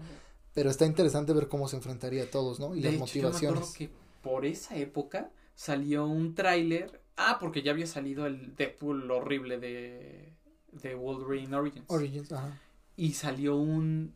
[0.53, 2.75] Pero está interesante ver cómo se enfrentaría a todos, ¿no?
[2.75, 3.73] Y de las hecho, yo me acuerdo motivaciones.
[3.79, 3.90] que
[4.23, 7.01] por esa época salió un tráiler.
[7.16, 10.33] Ah, porque ya había salido el Deadpool horrible de,
[10.72, 11.87] de Wolverine Origins.
[11.88, 12.59] Origins, ajá.
[12.96, 14.14] y salió un,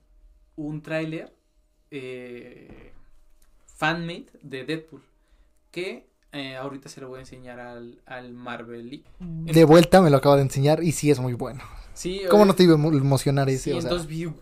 [0.57, 1.35] un tráiler
[1.91, 2.93] eh,
[3.67, 5.03] fanmade de Deadpool
[5.71, 6.07] que
[6.37, 9.05] eh, ahorita se lo voy a enseñar al, al Marvel.
[9.21, 11.63] De vuelta me lo acaba de enseñar y sí es muy bueno.
[11.95, 13.73] Sí, ¿Cómo eh, no te iba a emo- emocionar sí, ese?
[13.75, 13.91] o sea,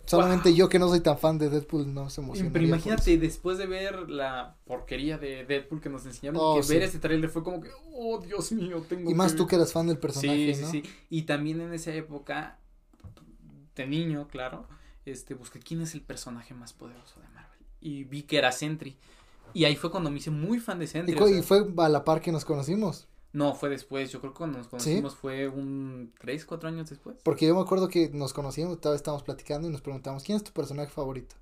[0.07, 2.51] solamente yo que no soy tan fan de Deadpool no se emociona.
[2.53, 6.73] Pero imagínate, después de ver la porquería de Deadpool que nos enseñaron, Oh, que sí.
[6.75, 9.51] ver ese tráiler fue como que, oh, Dios mío, tengo Y más que tú ver".
[9.51, 10.69] que eras fan del personaje, Sí, ¿no?
[10.69, 10.91] sí, sí.
[11.11, 12.59] Y también en esa época,
[13.77, 14.67] de niño, claro,
[15.05, 17.59] este, busqué quién es el personaje más poderoso de Marvel.
[17.81, 18.97] Y vi que era Sentry.
[19.55, 21.19] Y ahí fue cuando me hice muy fan de Sentry.
[21.19, 23.09] o y fue a la par que nos conocimos.
[23.33, 24.11] No, fue después.
[24.13, 27.17] Yo creo que cuando nos conocimos fue un 3, 4 años después.
[27.25, 30.45] Porque yo me acuerdo que nos conocíamos, todavía estábamos platicando y nos preguntamos, ¿quién es
[30.45, 31.35] tu personaje favorito?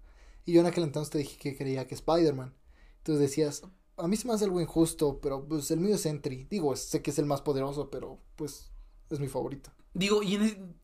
[0.47, 2.55] Y yo en aquel entonces te dije que creía que Spider-Man.
[2.99, 3.63] Entonces decías,
[3.97, 6.47] a mí se me hace algo injusto, pero pues el mío es Sentry.
[6.51, 8.71] Digo, sé que es el más poderoso, pero pues
[9.11, 9.71] es mi favorito.
[9.95, 10.75] Digo, y en el-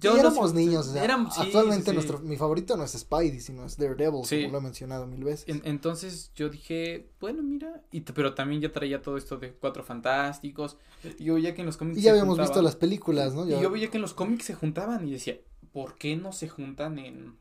[0.00, 3.64] yo éramos niños, o sea, sí, actualmente sí, nuestro, mi favorito no es Spidey, sino
[3.64, 4.42] es Daredevil, Sí.
[4.42, 5.48] como lo he mencionado mil veces.
[5.48, 9.82] En- entonces yo dije, bueno, mira, y pero también ya traía todo esto de Cuatro
[9.84, 10.76] Fantásticos.
[11.18, 13.46] Y yo veía que en los cómics y ya habíamos visto las películas, ¿no?
[13.46, 15.36] Y yo veía que en los cómics se juntaban y decía,
[15.72, 17.36] ¿por qué no se juntan en...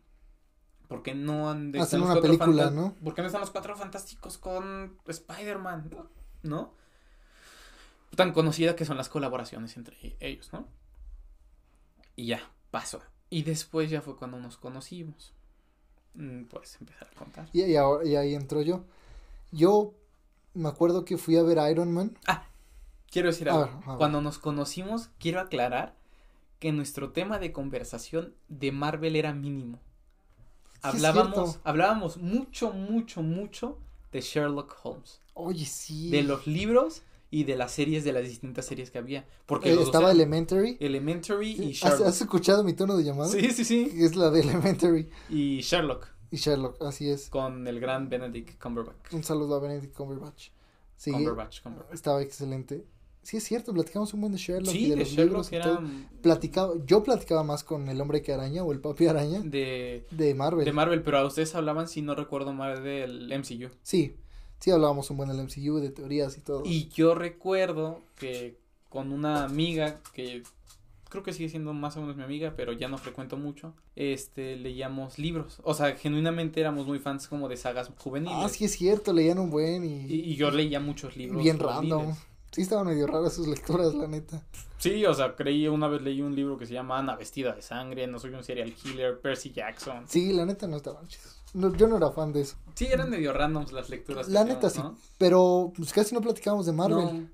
[0.88, 2.95] ¿Por qué no han de Hacen una película, ¿no?
[3.04, 5.89] ¿Por qué no están los cuatro fantásticos con Spider-Man?
[6.43, 6.73] ¿No?
[8.15, 10.67] Tan conocida que son las colaboraciones entre ellos, ¿no?
[12.15, 13.02] Y ya, pasó.
[13.30, 15.34] Y después ya fue cuando nos conocimos.
[16.13, 17.47] Mm, Puedes empezar a contar.
[17.54, 18.84] Y, y ahora- y ahí entro yo.
[19.52, 19.93] Yo
[20.54, 22.17] me acuerdo que fui a ver Iron Man.
[23.10, 23.65] Quiero decir A algo.
[23.65, 23.97] ver, a ver.
[23.97, 25.95] Cuando nos conocimos, quiero aclarar
[26.60, 29.80] que nuestro tema de conversación de Marvel era mínimo.
[30.82, 33.78] Hablábamos, hablábamos mucho, mucho, mucho
[34.12, 36.10] de Sherlock Holmes, Oye, sí.
[36.10, 39.26] de los libros y de las series, de las distintas series que había.
[39.48, 40.78] Porque Eh, estaba eran Elementary.
[40.80, 42.08] Elementary y ¿Has, Sherlock.
[42.08, 43.30] has escuchado mi tono de llamada?
[43.30, 43.89] Sí, sí, sí.
[43.96, 47.30] Es la de Elementary Y Sherlock y Sherlock, así es.
[47.30, 49.13] con el gran Benedict Cumberbatch.
[49.13, 50.50] Un saludo a Benedict Cumberbatch.
[50.96, 51.94] Sí, Cumberbatch, Cumberbatch.
[51.94, 52.86] estaba excelente.
[53.24, 55.52] Sí, es cierto, platicamos un buen de Sherlock y Sí, de, de los Sherlock libros
[55.52, 55.82] y era todo.
[56.22, 60.34] Platicaba, yo platicaba más con el hombre que araña o el papi araña de, de
[60.34, 60.65] Marvel.
[60.65, 63.70] de Marvel, pero a ustedes hablaban, si no recuerdo mal, del MCU.
[63.84, 64.15] sí,
[64.62, 66.63] sí hablábamos un buen del MCU, de teorías y todo.
[66.65, 70.43] Y yo recuerdo que con una amiga que
[71.10, 74.56] creo que sigue siendo más o menos mi amiga, pero ya no frecuento mucho, este,
[74.56, 75.60] leíamos libros.
[75.63, 78.38] O sea, genuinamente éramos muy fans como de sagas juveniles.
[78.38, 81.43] ah, sí es cierto, leían un buen y, y, y yo leía muchos libros.
[81.43, 81.97] bien juveniles.
[81.97, 82.15] random.
[82.52, 84.43] Sí estaban medio raras sus lecturas, la neta.
[84.78, 87.62] Sí, o sea, creí, una vez leí un libro que se llama Ana vestida de
[87.62, 90.06] sangre, no soy un serial killer, Percy Jackson.
[90.08, 91.40] Sí, la neta no estaban chidos.
[91.54, 92.56] No, yo no era fan de eso.
[92.76, 94.28] Sí, eran medio randoms las lecturas.
[94.30, 94.80] La neta sí.
[94.80, 94.96] ¿no?
[95.18, 97.22] Pero pues casi no platicábamos de Marvel.
[97.24, 97.28] No,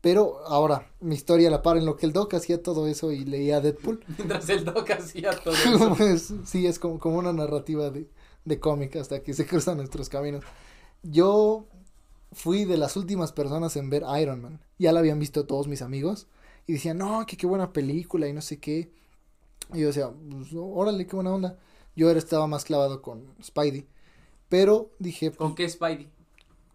[0.00, 3.24] Pero ahora, mi historia la para en lo que el Doc hacía todo eso y
[3.24, 4.04] leía Deadpool.
[4.18, 5.94] Mientras el Doc hacía todo eso.
[5.96, 8.10] pues, sí, es como, como una narrativa de,
[8.44, 10.44] de cómic hasta que se cruzan nuestros caminos.
[11.02, 11.66] Yo
[12.32, 14.60] fui de las últimas personas en ver Iron Man.
[14.78, 16.26] Ya la habían visto todos mis amigos.
[16.66, 18.92] Y decían, no, que qué buena película y no sé qué.
[19.74, 21.58] Y yo decía, pues, órale, qué buena onda.
[21.94, 23.86] Yo estaba más clavado con Spidey.
[24.48, 25.32] Pero dije.
[25.32, 26.08] ¿Con qué Spidey?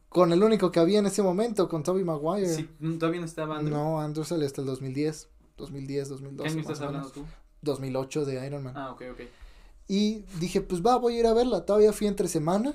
[0.09, 2.53] Con el único que había en ese momento, con Tobey Maguire.
[2.53, 3.77] Sí, todavía no estaba Andrew.
[3.77, 5.29] No, Andrew salió hasta el 2010.
[5.57, 6.43] 2010, 2012.
[6.43, 7.25] ¿Qué año estás hablando tú?
[7.61, 8.73] 2008 de Iron Man.
[8.75, 9.21] Ah, ok, ok.
[9.87, 11.65] Y dije, pues va, voy a ir a verla.
[11.65, 12.73] Todavía fui entre semana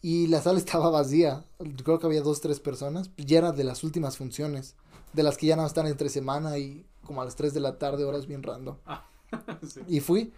[0.00, 1.44] y la sala estaba vacía.
[1.84, 3.10] Creo que había dos, tres personas.
[3.16, 4.76] Ya era de las últimas funciones.
[5.12, 7.78] De las que ya no están entre semana y como a las 3 de la
[7.78, 8.76] tarde, horas bien random.
[8.86, 9.04] Ah,
[9.68, 9.80] sí.
[9.88, 10.32] Y fui.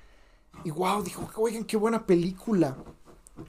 [0.62, 2.76] Y wow, dijo, oigan, qué buena película.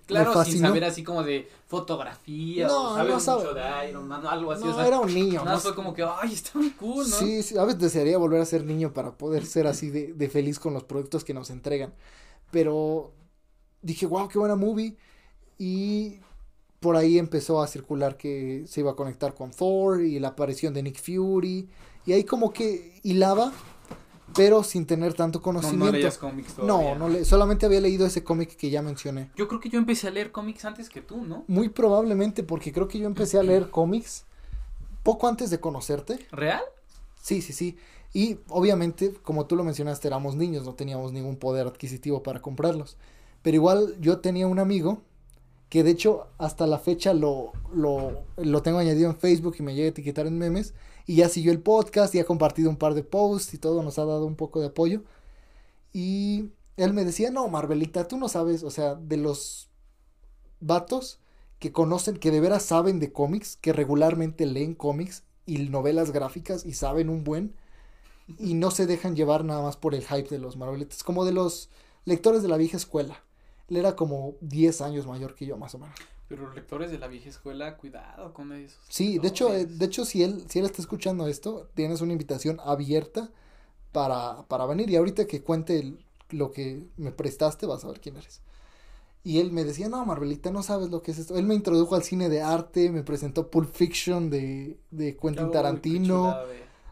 [0.08, 3.54] Claro, sin saber así como de fotografía No, o saber no mucho sabe.
[3.54, 4.64] de Iron Man, algo así.
[4.64, 5.44] No, o sea, era un niño.
[5.46, 7.16] no fue como que, ay, está muy cool, ¿no?
[7.16, 10.30] Sí, sí, a veces desearía volver a ser niño para poder ser así de, de
[10.30, 11.94] feliz con los productos que nos entregan.
[12.50, 13.14] Pero
[13.84, 14.98] dije, wow, qué buena movie.
[15.60, 16.20] Y
[16.80, 20.74] por ahí empezó a circular que se iba a conectar con Thor y la aparición
[20.74, 21.70] de Nick Fury.
[22.08, 23.52] Y ahí como que hilaba,
[24.36, 25.86] pero sin tener tanto No, conocimiento.
[25.86, 26.96] no leías cómics No, todavía.
[26.96, 29.30] no le- solamente había leído ese cómic que ya mencioné.
[29.36, 31.44] Yo creo que yo empecé a leer cómics antes que tú, ¿no?
[31.48, 34.26] Muy probablemente porque creo que yo empecé a leer cómics
[35.04, 36.20] poco antes de conocerte.
[36.32, 36.62] ¿Real?
[37.22, 37.78] Sí, sí, sí.
[38.14, 42.98] Y obviamente, como tú lo mencionaste, éramos niños, no teníamos ningún poder adquisitivo para comprarlos.
[43.42, 45.02] Pero igual yo tenía un amigo
[45.70, 49.74] que de hecho hasta la fecha lo, lo, lo tengo añadido en Facebook y me
[49.76, 50.74] llega a etiquetar en memes.
[51.06, 54.00] Y ya siguió el podcast y ha compartido un par de posts y todo, nos
[54.00, 55.04] ha dado un poco de apoyo.
[55.94, 59.70] Y él me decía, no, Marvelita, tú no sabes, o sea, de los
[60.60, 61.20] vatos
[61.60, 66.66] que conocen, que de veras saben de cómics, que regularmente leen cómics y novelas gráficas
[66.66, 67.56] y saben un buen
[68.40, 71.32] y no se dejan llevar nada más por el hype de los Marvelitas, como de
[71.32, 71.70] los
[72.06, 73.24] lectores de la vieja escuela.
[73.70, 75.96] Él era como 10 años mayor que yo, más o menos.
[76.28, 78.80] Pero los lectores de la vieja escuela, cuidado con esos.
[78.90, 82.14] Sí, de hecho, eh, de hecho si él, si él está escuchando esto, tienes una
[82.14, 83.32] invitación abierta
[83.92, 84.90] para, para venir.
[84.90, 88.42] Y ahorita que cuente el- lo que me prestaste, vas a ver quién eres.
[89.24, 91.36] Y él me decía, no, Marvelita, no sabes lo que es esto.
[91.38, 96.24] Él me introdujo al cine de arte, me presentó Pulp Fiction de, de Quentin Tarantino.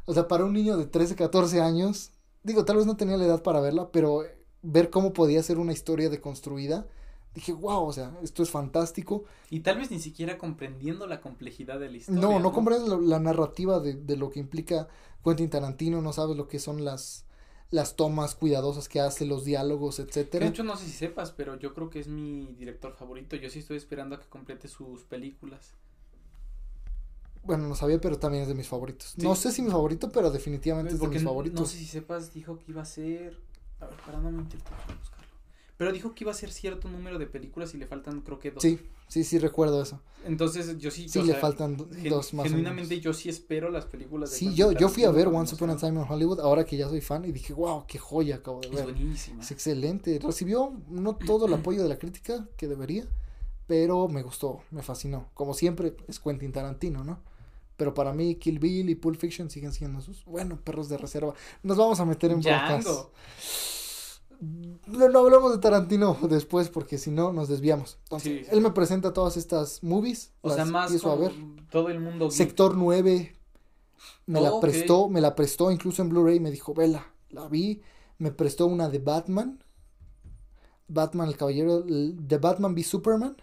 [0.06, 2.12] O sea, para un niño de 13, 14 años,
[2.43, 4.24] digo, tal vez no tenía la edad para verla, pero
[4.63, 6.88] ver cómo podía ser una historia deconstruida,
[7.34, 9.26] dije, wow, o sea, esto es fantástico.
[9.50, 12.22] Y tal vez ni siquiera comprendiendo la complejidad de la historia.
[12.22, 14.88] No, no comprendes la narrativa de, de lo que implica
[15.24, 17.26] Quentin Tarantino, no sabes lo que son las,
[17.72, 20.46] las tomas cuidadosas que hace, los diálogos, De etcétera.
[20.48, 23.36] hecho, no sé si sepas, pero yo creo que es mi director favorito.
[23.36, 25.74] Yo sí estoy esperando a que complete sus películas.
[27.43, 29.15] Bueno, no sabía, pero también es de mis favoritos.
[29.17, 29.22] Sí.
[29.22, 31.60] No sé si mi favorito, pero definitivamente es de mis favoritos.
[31.60, 33.38] no sé si sepas, dijo que iba a ser.
[33.82, 34.72] A ver, para no mentirte.
[35.84, 38.52] Pero dijo que iba a ser cierto número de películas y le faltan, creo que
[38.52, 38.63] dos.
[38.63, 40.00] Sí, sí, sí recuerdo eso.
[40.26, 41.10] Entonces, yo sí.
[41.10, 43.04] Sí, le sea, faltan dos más o Genuinamente, menos.
[43.04, 45.72] yo sí espero las películas de Sí, Quentin yo, yo fui a ver Once Upon
[45.72, 45.76] a.
[45.76, 48.69] Time in Hollywood, ahora que ya soy fan, y dije, wow, qué joya acabo de
[48.69, 48.84] Es ver.
[48.86, 49.41] buenísima.
[49.43, 50.17] Es excelente.
[50.24, 53.06] Recibió no todo el apoyo de la crítica que debería,
[53.67, 55.32] pero me gustó, me fascinó.
[55.34, 57.19] Como siempre, es Quentin Tarantino, ¿no?
[57.76, 61.34] Pero para mí, Kill Bill y Pulp Fiction siguen siendo sus, bueno, perros de reserva.
[61.62, 62.86] Nos vamos a meter en broncas.
[64.88, 67.97] No, no hablamos de Tarantino después porque si no nos desviamos.
[68.03, 68.49] Entonces, Sí, sí.
[68.51, 70.32] él me presenta todas estas movies.
[70.41, 71.32] O sea, más empiezo a ver.
[71.69, 72.29] todo el mundo.
[72.32, 73.36] Sector 9
[74.25, 77.82] me Oh, la prestó, me la prestó incluso en Blu-ray, me dijo, vela, la vi,
[78.17, 79.63] me prestó una de Batman,
[80.87, 83.37] Batman el caballero, de Batman v Superman,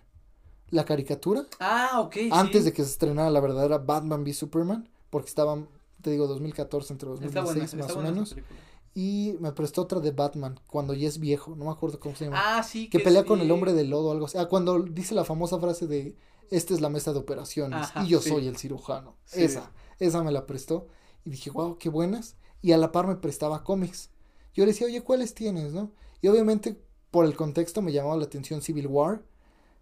[0.71, 2.17] la caricatura, Ah, ok.
[2.31, 2.65] antes sí.
[2.67, 5.59] de que se estrenara la verdadera Batman v Superman, porque estaba,
[6.03, 8.57] te digo, 2014 entre Está 2016 buena, más o menos, película.
[8.95, 12.25] Y me prestó otra de Batman, cuando ya es viejo, no me acuerdo cómo se
[12.25, 12.89] llama, Ah, sí.
[12.91, 15.59] que pelea con el hombre de lodo o algo así, ah, cuando dice la famosa
[15.61, 16.17] frase de,
[16.51, 18.31] esta es la mesa de operaciones, Ajá, y yo sí.
[18.31, 19.43] soy el cirujano, Sí.
[19.45, 19.71] esa.
[20.01, 20.89] Esa me la prestó.
[21.25, 22.37] Y dije, wow, qué buenas.
[22.63, 24.09] Y a la par me prestaba cómics.
[24.55, 25.93] Yo le decía, oye, ¿cuáles tienes, no?
[26.23, 26.81] Y obviamente,
[27.11, 29.23] por el contexto, me llamaba la atención Civil War.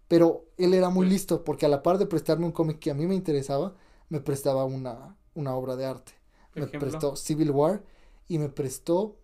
[0.09, 2.93] Pero él era muy listo, porque a la par de prestarme un cómic que a
[2.93, 3.75] mí me interesaba,
[4.09, 6.11] me prestaba una, una obra de arte.
[6.53, 6.79] Me ejemplo.
[6.89, 7.83] prestó Civil War
[8.29, 9.17] y me prestó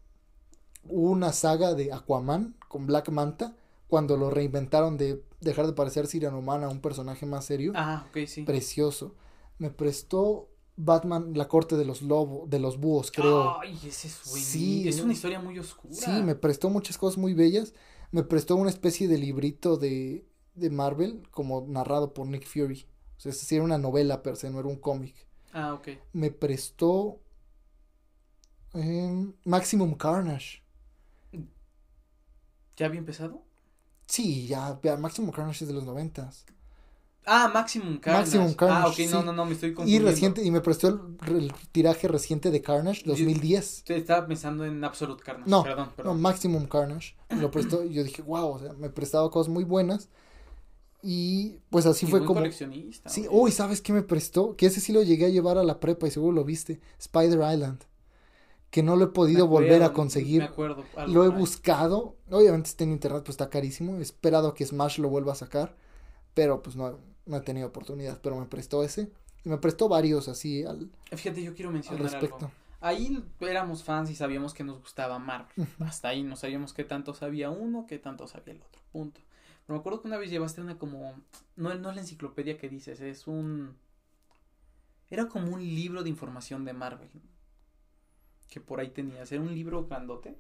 [0.84, 3.56] una saga de Aquaman con Black Manta,
[3.88, 8.26] cuando lo reinventaron de dejar de parecer Humana a un personaje más serio Ah, ok,
[8.28, 8.44] sí.
[8.44, 9.16] precioso.
[9.58, 13.60] Me prestó Batman, la corte de los lobos, de los búhos, creo.
[13.62, 14.14] Ay, ese es.
[14.24, 15.94] Sí, es una historia muy oscura.
[15.94, 17.74] sí, me prestó muchas cosas muy bellas.
[18.12, 20.26] Me prestó una especie de librito de,
[20.56, 22.86] de Marvel, como narrado por Nick Fury.
[23.18, 25.16] O sea, es decir, era una novela per se, no era un cómic.
[25.54, 25.88] Ah, ok.
[26.12, 27.22] me prestó
[29.46, 30.62] Maximum Carnage.
[32.78, 33.44] ¿Ya había empezado?
[34.08, 36.46] Sí, ya, ya, Maximum Carnage es de los noventas.
[37.28, 38.38] Ah, Maximum Carnage.
[38.38, 39.26] Maximum Carnage, Ah, ok, no, sí.
[39.26, 40.10] no, no, me estoy Y confundiendo.
[40.12, 43.84] reciente, y me prestó el, el tiraje reciente de Carnage, 2010.
[43.84, 45.50] Te estaba pensando en Absolute Carnage.
[45.50, 46.22] No, perdón, No, perdón.
[46.22, 47.16] Maximum Carnage.
[47.42, 50.10] Lo prestó y yo dije, wow, o sea, me prestaba cosas muy buenas.
[51.04, 52.40] Y pues así Y fue como...
[52.42, 53.10] coleccionista.
[53.10, 54.56] Sí, uy, ¿sabes qué me prestó?
[54.56, 56.80] Que ese sí lo llegué a llevar a la prepa y seguro lo viste.
[57.00, 57.80] Spider Island.
[58.76, 60.42] Que no lo he podido volver a conseguir.
[60.42, 60.84] Me acuerdo.
[61.08, 61.40] Lo he ahí.
[61.40, 62.18] buscado.
[62.30, 63.96] Obviamente está en internet, pues está carísimo.
[64.00, 65.78] He esperado a que Smash lo vuelva a sacar.
[66.34, 68.20] Pero pues no, no he tenido oportunidad.
[68.22, 69.10] Pero me prestó ese.
[69.46, 72.36] Y me prestó varios así al, Fíjate, yo quiero al mencionar respecto.
[72.36, 72.52] algo.
[72.82, 75.70] Ahí éramos fans y sabíamos que nos gustaba Marvel.
[75.80, 78.82] Hasta ahí no sabíamos qué tanto sabía uno, qué tanto sabía el otro.
[78.92, 79.22] Punto.
[79.66, 81.14] Pero me acuerdo que una vez llevaste una como.
[81.56, 83.78] No, no es la enciclopedia que dices, es un.
[85.10, 87.10] Era como un libro de información de Marvel.
[88.50, 89.32] Que por ahí tenías.
[89.32, 90.38] Era un libro grandote.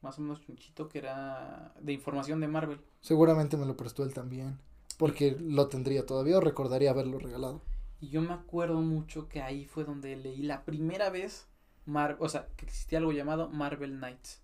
[0.00, 2.80] Más o menos chunchito que era de información de Marvel.
[3.00, 4.58] Seguramente me lo prestó él también.
[4.98, 7.62] Porque lo tendría todavía o recordaría haberlo regalado.
[8.00, 11.46] Y yo me acuerdo mucho que ahí fue donde leí la primera vez.
[11.84, 14.40] Mar o sea, que existía algo llamado Marvel Knights.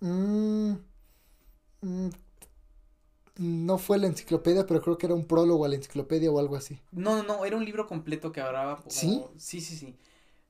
[0.00, 0.72] Mm,
[1.82, 2.08] mm,
[3.38, 6.56] no fue la enciclopedia, pero creo que era un prólogo a la enciclopedia o algo
[6.56, 6.80] así.
[6.90, 8.90] No, no, no, era un libro completo que hablaba como...
[8.90, 9.24] ¿Sí?
[9.36, 9.96] Sí, sí, sí.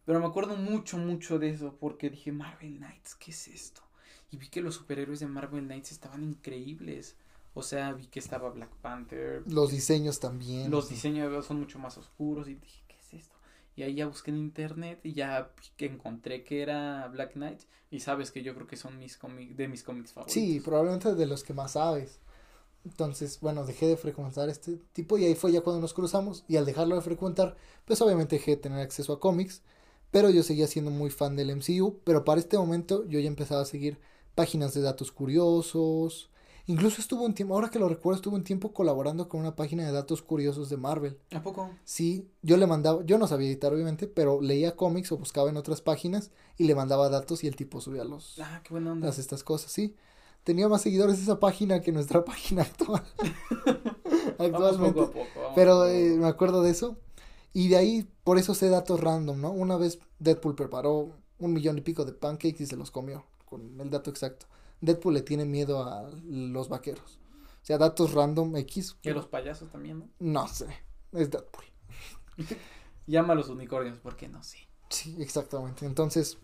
[0.09, 3.83] Pero me acuerdo mucho, mucho de eso porque dije, Marvel Knights, ¿qué es esto?
[4.31, 7.15] Y vi que los superhéroes de Marvel Knights estaban increíbles.
[7.53, 9.43] O sea, vi que estaba Black Panther.
[9.47, 10.71] Los diseños también.
[10.71, 13.37] Los diseños son mucho más oscuros y dije, ¿qué es esto?
[13.77, 17.61] Y ahí ya busqué en internet y ya que encontré que era Black Knight.
[17.91, 20.33] Y sabes que yo creo que son mis cómics, de mis cómics favoritos.
[20.33, 22.19] Sí, probablemente de los que más sabes.
[22.87, 26.47] Entonces, bueno, dejé de frecuentar este tipo y ahí fue ya cuando nos cruzamos.
[26.49, 29.61] Y al dejarlo de frecuentar, pues obviamente dejé de tener acceso a cómics.
[30.11, 32.01] Pero yo seguía siendo muy fan del MCU.
[32.05, 33.99] Pero para este momento yo ya empezaba a seguir
[34.35, 36.31] páginas de datos curiosos.
[36.67, 39.87] Incluso estuvo un tiempo, ahora que lo recuerdo, estuvo un tiempo colaborando con una página
[39.87, 41.19] de datos curiosos de Marvel.
[41.35, 41.71] ¿A poco?
[41.85, 45.57] Sí, yo le mandaba, yo no sabía editar obviamente, pero leía cómics o buscaba en
[45.57, 49.07] otras páginas y le mandaba datos y el tipo subía los, Ah, qué buena onda.
[49.07, 49.97] las estas cosas, sí.
[50.45, 53.03] Tenía más seguidores esa página que nuestra página actual.
[54.39, 54.93] Vamos Actualmente.
[55.01, 55.41] poco a poco.
[55.41, 56.21] vamos Pero poco a eh, poco.
[56.23, 56.97] me acuerdo de eso.
[57.59, 59.51] Y de ahí, por eso sé datos random, ¿no?
[59.51, 63.81] Una vez Deadpool preparó un millón y pico de pancakes y se los comió, con
[63.81, 64.47] el dato exacto.
[64.81, 67.19] Deadpool le tiene miedo a los vaqueros.
[67.61, 68.97] O sea, datos random X.
[69.03, 70.09] Y a los payasos también, ¿no?
[70.21, 70.67] No sé,
[71.13, 71.65] es Deadpool.
[73.09, 74.41] Llama a los unicornios, ¿por qué no?
[74.45, 74.59] Sí.
[74.91, 75.85] Sí, exactamente.
[75.85, 76.39] Entonces,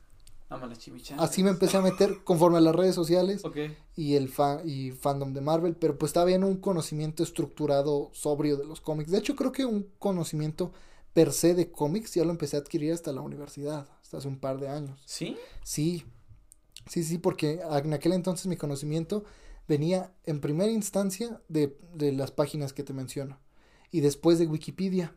[1.19, 3.57] así me empecé a meter conforme a las redes sociales Ok.
[3.97, 8.57] y el fa- y fandom de Marvel, pero pues estaba en un conocimiento estructurado sobrio
[8.57, 9.11] de los cómics.
[9.11, 10.73] De hecho, creo que un conocimiento
[11.15, 14.39] per se de cómics ya lo empecé a adquirir hasta la universidad, hasta hace un
[14.39, 15.01] par de años.
[15.07, 15.37] ¿Sí?
[15.63, 16.05] Sí,
[16.89, 19.25] sí, sí, porque en aquel entonces mi conocimiento
[19.67, 23.39] venía en primera instancia de, de las páginas que te menciono
[23.91, 25.15] y después de Wikipedia.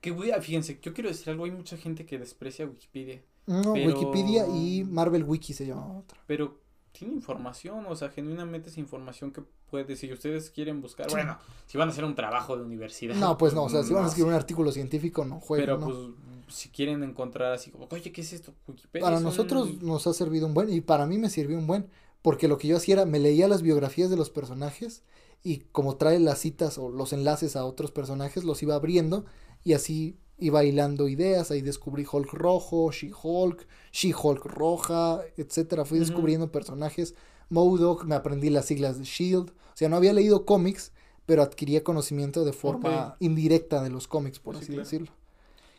[0.00, 3.74] Que voy a, fíjense, yo quiero decir algo, hay mucha gente que desprecia Wikipedia, No,
[3.74, 6.20] Pero- Wikipedia y Marvel Wiki se llamaba otra.
[6.26, 6.58] pero
[6.98, 11.76] tiene información, o sea, genuinamente es información que puede, si ustedes quieren buscar, bueno, si
[11.78, 13.14] van a hacer un trabajo de universidad.
[13.16, 15.78] No, pues no, o sea, si van a escribir un artículo científico, no jueguen, Pero
[15.78, 15.86] ¿no?
[15.86, 18.54] pues, si quieren encontrar así como, oye, ¿qué es esto?
[18.68, 21.58] Wikipedia Para es un- nosotros nos ha servido un buen, y para mí me sirvió
[21.58, 21.88] un buen,
[22.22, 25.02] porque lo que yo hacía era, me leía las biografías de los personajes,
[25.42, 29.24] y como trae las citas o los enlaces a otros personajes, los iba abriendo,
[29.64, 36.50] y así iba hilando ideas, ahí descubrí Hulk rojo, She-Hulk, She-Hulk roja, etcétera, fui descubriendo
[36.52, 37.14] personajes,
[37.50, 40.92] MODOK, me aprendí las siglas de SHIELD, o sea, no había leído cómics,
[41.26, 44.84] pero adquiría conocimiento de forma indirecta de los cómics, por Sí, así claro.
[44.84, 45.12] decirlo.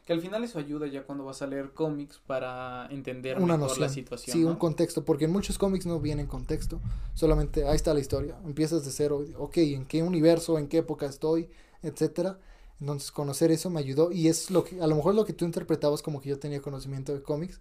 [0.05, 3.77] Que al final eso ayuda ya cuando vas a leer cómics para entender una mejor
[3.79, 4.51] la situación, Sí, ¿no?
[4.51, 6.79] un contexto, porque en muchos cómics no viene en contexto,
[7.13, 11.05] solamente ahí está la historia, empiezas de cero, ok, en qué universo, en qué época
[11.07, 11.49] estoy,
[11.83, 12.39] etcétera.
[12.79, 15.45] Entonces conocer eso me ayudó y es lo que a lo mejor lo que tú
[15.45, 17.59] interpretabas como que yo tenía conocimiento de cómics,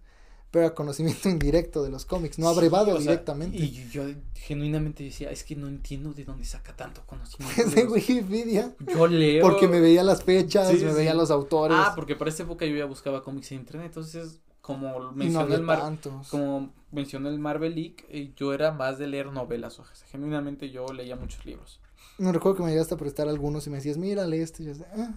[0.51, 3.57] pero era conocimiento indirecto de los cómics, no Sí, abrevado sea, directamente.
[3.63, 4.03] y yo
[4.35, 7.63] genuinamente decía, es que no entiendo de dónde saca tanto conocimiento.
[7.75, 9.41] De Wikipedia, Yo leo.
[9.43, 10.95] porque me veía las fechas, Sí, me sí.
[10.97, 14.39] veía los autores Ah, porque para esta época yo ya buscaba cómics en internet, entonces
[14.61, 16.27] como no mencioné había el Mar- tantos.
[16.29, 20.69] como mencioné el Marvel League, eh, yo era más de leer novelas, o sea, genuinamente
[20.69, 21.79] yo leía muchos libros.
[22.17, 24.65] Me recuerdo que me llegaste a prestar algunos y me decías, mira, lee este, y
[24.67, 25.13] yo decía, "Ah".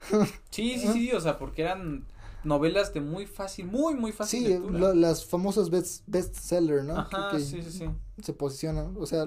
[0.50, 2.04] Sí, sí, sí, o sea, porque eran
[2.44, 4.78] novelas de muy fácil, muy, muy fácil Sí, lectura.
[4.80, 6.96] lo- las famosas best, bestseller, ¿no?
[6.96, 7.84] Ajá, que, que sí, sí, sí.
[8.20, 9.26] se posicionan, o sea,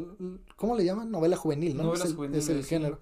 [0.57, 1.09] ¿cómo le llaman?
[1.11, 1.93] Novela juvenil, ¿no?
[1.93, 2.69] El, juveniles, es el sí.
[2.69, 2.99] género.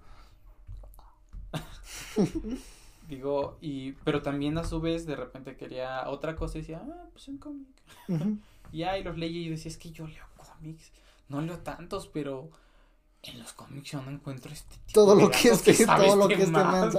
[3.09, 7.05] Digo, y, pero también a su vez de repente quería otra cosa y decía, ah,
[7.11, 7.67] pues un cómic.
[8.71, 10.91] Y ahí los leí y decía, es que yo leo cómics,
[11.29, 12.49] no leo tantos, pero
[13.23, 15.85] en los cómics yo no encuentro este tipo Todo de lo que es datos que,
[15.85, 16.91] todo lo este que este man".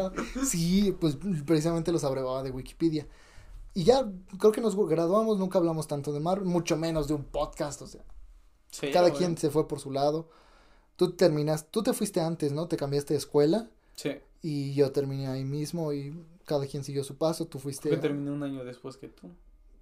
[0.45, 1.17] Sí, pues
[1.47, 3.07] precisamente los abrevaba de Wikipedia.
[3.75, 4.09] Y ya
[4.39, 7.87] creo que nos graduamos, nunca hablamos tanto de Marvel, mucho menos de un podcast, o
[7.87, 8.03] sea,
[8.71, 10.29] Sí, cada quien se fue por su lado.
[10.97, 12.69] Tú terminas, tú te fuiste antes, ¿no?
[12.69, 14.11] Te cambiaste de escuela Sí,
[14.43, 17.91] y yo terminé ahí mismo y cada quien siguió su paso, tú fuiste...
[17.91, 19.31] yo terminé un año después que tú.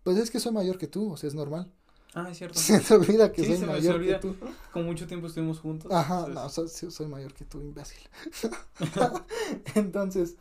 [0.04, 1.70] Pues es que soy mayor que tú, o sea, es normal.
[2.14, 2.58] Ah, es cierto.
[2.58, 4.20] Se te olvida que Sí, soy se me- se mayor olvida.
[4.20, 4.36] que tú.
[4.72, 5.90] Con mucho tiempo estuvimos juntos.
[5.92, 7.98] Ajá, no, soy, mayor que tú, imbécil.
[9.74, 10.36] Entonces,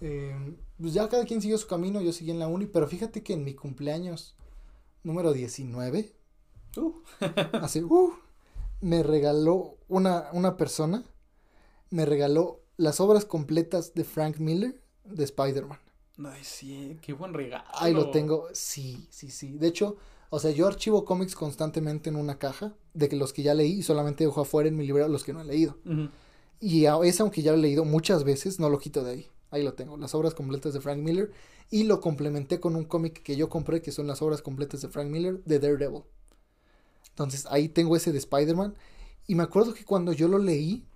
[0.00, 0.34] eh,
[0.80, 3.34] pues ya cada quien siguió su camino, yo seguí en la uni, pero fíjate que
[3.34, 4.36] en mi cumpleaños
[5.04, 6.12] número 19,
[6.76, 6.92] Uh,
[7.60, 8.14] hace, uh,
[8.80, 11.04] me regaló una, una persona,
[11.90, 15.78] me regaló las obras completas de Frank Miller de Spider-Man.
[16.16, 17.64] no, sí, qué buen regalo.
[17.74, 19.52] Ahí lo tengo, sí, sí, sí.
[19.58, 19.96] De hecho,
[20.34, 23.72] o sea, yo archivo cómics constantemente en una caja, de que los que ya leí
[23.72, 25.76] y solamente dejo afuera en mi librero los que no he leído.
[26.58, 29.26] Y a ese, aunque ya lo he leído muchas veces, no lo quito de ahí.
[29.50, 31.32] Ahí lo tengo, las obras completas de Frank Miller.
[31.70, 34.88] Y lo complementé con un cómic que yo compré, que son las obras completas de
[34.88, 36.04] Frank Miller, de Daredevil.
[37.10, 38.74] Entonces ahí tengo ese de Spider-Man.
[39.26, 40.86] Y me acuerdo que cuando yo lo leí,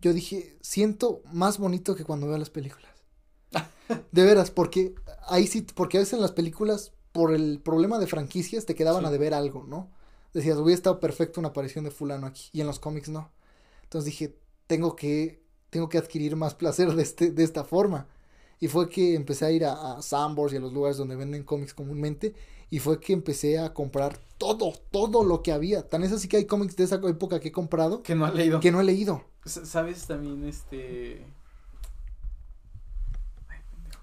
[0.00, 2.90] yo dije, siento más bonito que cuando veo las películas.
[4.10, 4.96] De veras, porque
[5.28, 9.02] ahí sí, porque a veces en las películas, por el problema de franquicias, te quedaban
[9.02, 9.06] Sí.
[9.06, 9.88] a deber algo, ¿no?
[10.34, 12.50] Decías, hubiera estado perfecto una aparición de fulano aquí.
[12.52, 13.30] Y en los cómics no.
[13.84, 14.36] Entonces dije,
[14.66, 15.40] tengo que,
[15.70, 18.08] tengo que adquirir más placer de, este, de esta forma.
[18.60, 21.44] Y fue que empecé a ir a, a Sambors y a los lugares donde venden
[21.44, 22.34] cómics comúnmente.
[22.70, 25.88] Y fue que empecé a comprar todo, todo lo que había.
[25.88, 28.32] Tan es así que hay cómics de esa época que he comprado Que no ha
[28.32, 28.58] leído.
[28.60, 29.24] que no he leído.
[29.44, 31.24] ¿Sabes también este?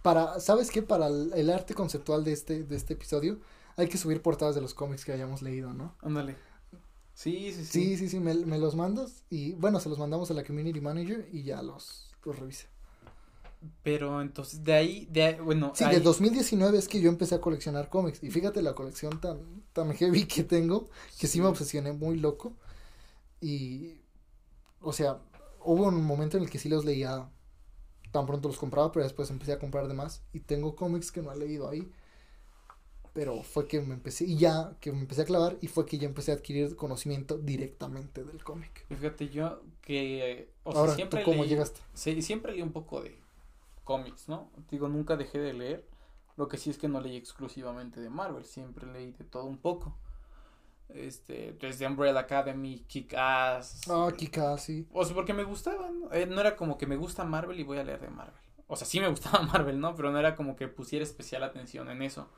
[0.02, 0.82] Para, ¿sabes qué?
[0.82, 3.40] Para el, el arte conceptual de este, de este episodio,
[3.78, 5.96] hay que subir portadas de los cómics que hayamos leído, ¿no?
[6.02, 6.36] Ándale.
[7.14, 7.66] Sí, sí, sí.
[7.66, 10.82] Sí, sí, sí, me, me los mandas y bueno, se los mandamos a la community
[10.82, 12.68] manager y ya los, los revise.
[13.84, 17.36] Pero entonces de ahí, de ahí- bueno, Sí, ahí- de 2019 es que yo empecé
[17.36, 18.24] a coleccionar cómics.
[18.24, 20.90] Y fíjate la colección tan, tan heavy que tengo,
[21.20, 21.34] que sí.
[21.34, 21.42] Sí.
[21.42, 22.54] me obsesioné muy loco.
[23.42, 24.02] Y,
[24.82, 25.20] o sea,
[25.64, 27.30] hubo un momento en el que sí los leía,
[28.12, 30.22] tan pronto los compraba, pero después empecé a comprar de más.
[30.34, 31.90] Y tengo cómics que no he leído ahí.
[33.14, 35.98] Pero fue que me empecé, y ya que me empecé a clavar, y fue que
[35.98, 38.86] ya empecé a adquirir conocimiento directamente del cómic.
[38.88, 41.82] Fíjate yo que, o sea, Ahora, ¿tú siempre cómo leí- llegaste?
[41.94, 43.20] Sí, siempre leí un poco de
[43.84, 44.50] cómics, ¿no?
[44.70, 45.86] Digo, nunca dejé de leer.
[46.38, 49.58] Lo que sí es que no leí exclusivamente de Marvel, siempre leí de todo un
[49.58, 49.98] poco.
[50.96, 53.82] Este, desde Umbrella Academy, Kick-Ass.
[53.90, 54.88] Ah, Kika, sí.
[54.92, 56.02] O sea, porque me gustaban.
[56.02, 56.12] ¿no?
[56.14, 58.36] Eh, no era como que me gusta Marvel y voy a leer de Marvel.
[58.68, 59.96] O sea, sí me gustaba Marvel, ¿no?
[59.96, 62.30] Pero no era como que pusiera especial atención en eso.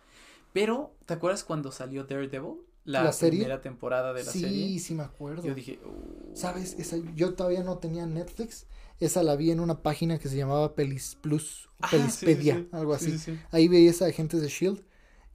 [0.51, 2.57] Pero, ¿te acuerdas cuando salió Daredevil?
[2.85, 3.39] La, ¿La serie?
[3.39, 4.79] primera temporada de la sí, serie.
[4.79, 5.43] sí me acuerdo.
[5.43, 6.35] Yo dije, "Uh".
[6.35, 6.73] ¿Sabes?
[6.77, 8.67] Esa, yo todavía no tenía Netflix.
[8.99, 12.25] Esa la vi en una página que se llamaba Pelis Plus, o Ah, sí, sí,
[12.25, 12.67] Pelispedia, sí.
[12.73, 13.19] algo Sí, así.
[13.19, 13.39] sí, sí.
[13.51, 14.83] Ahí veía esa de Agentes de Shield.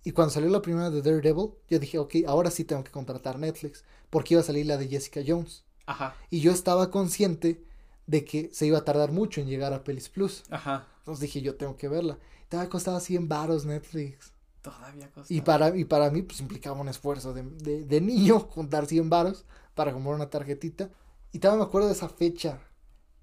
[0.08, 3.38] Y cuando salió la primera de Daredevil, yo dije, ok, ahora sí tengo que contratar
[3.38, 3.84] Netflix.
[4.08, 5.64] Porque iba a salir la de Jessica Jones.
[5.84, 7.62] Ajá, Y yo estaba consciente
[8.06, 10.44] de que se iba a tardar mucho en llegar a Pelis Plus.
[10.48, 10.86] ajá.
[11.00, 12.18] Entonces dije, yo tengo que verla.
[12.48, 14.32] Todavía costaba 100 varos Netflix.
[14.62, 15.26] Todavía costaba.
[15.38, 19.10] Y para, y para mí, pues implicaba un esfuerzo de, de, de niño juntar 100
[19.10, 19.44] varos
[19.74, 20.90] para comprar una tarjetita.
[21.32, 22.60] Y todavía me acuerdo de esa fecha,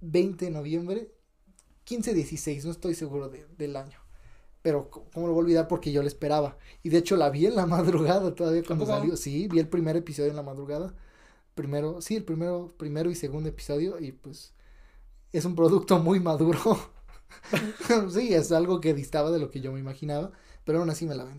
[0.01, 1.11] 20 de noviembre,
[1.87, 3.97] 15-16, no estoy seguro de- del año.
[4.65, 5.67] Pero, ¿cómo lo voy a olvidar?
[5.67, 6.57] Porque yo la esperaba.
[6.81, 9.15] Y de hecho la vi en la madrugada todavía cuando salió.
[9.15, 10.95] Sí, vi el primer episodio en la madrugada.
[11.53, 13.99] Primero, sí, el primero, primero y segundo episodio.
[13.99, 14.55] Y pues
[15.31, 16.79] es un producto muy maduro.
[18.09, 20.31] sí, es algo que distaba de lo que yo me imaginaba.
[20.63, 21.31] Pero aún así me la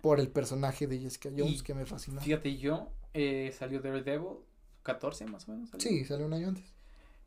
[0.00, 2.20] por el personaje de Jessica Jones Y que me fascinó.
[2.20, 4.44] Fíjate, yo eh, salió Daredevil
[4.84, 5.70] 14 más o menos.
[5.70, 5.88] salió.
[5.88, 6.72] Sí, salió un año antes.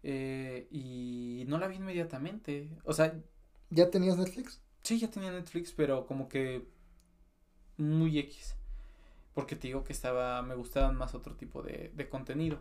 [0.03, 2.69] Eh, y no la vi inmediatamente.
[2.85, 3.13] O sea,
[3.69, 4.61] ¿Ya tenías Netflix?
[4.85, 6.67] Sí, ya tenía Netflix, pero como que
[7.77, 8.55] muy X.
[9.33, 12.59] Porque te digo que estaba, me gustaban más otro tipo de, de contenido.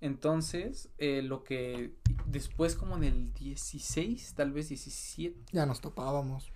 [0.00, 1.94] Entonces, eh, lo que
[2.26, 6.52] después como en el 16, tal vez 17, Ya nos topábamos.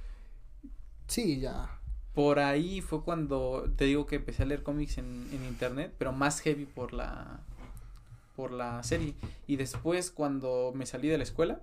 [1.09, 1.81] Sí, ya.
[2.15, 6.13] por ahí fue cuando te digo que empecé a leer cómics en, en internet, pero
[6.13, 7.45] más heavy por la
[8.37, 9.17] por la serie.
[9.47, 11.63] Y después cuando me salí de la escuela,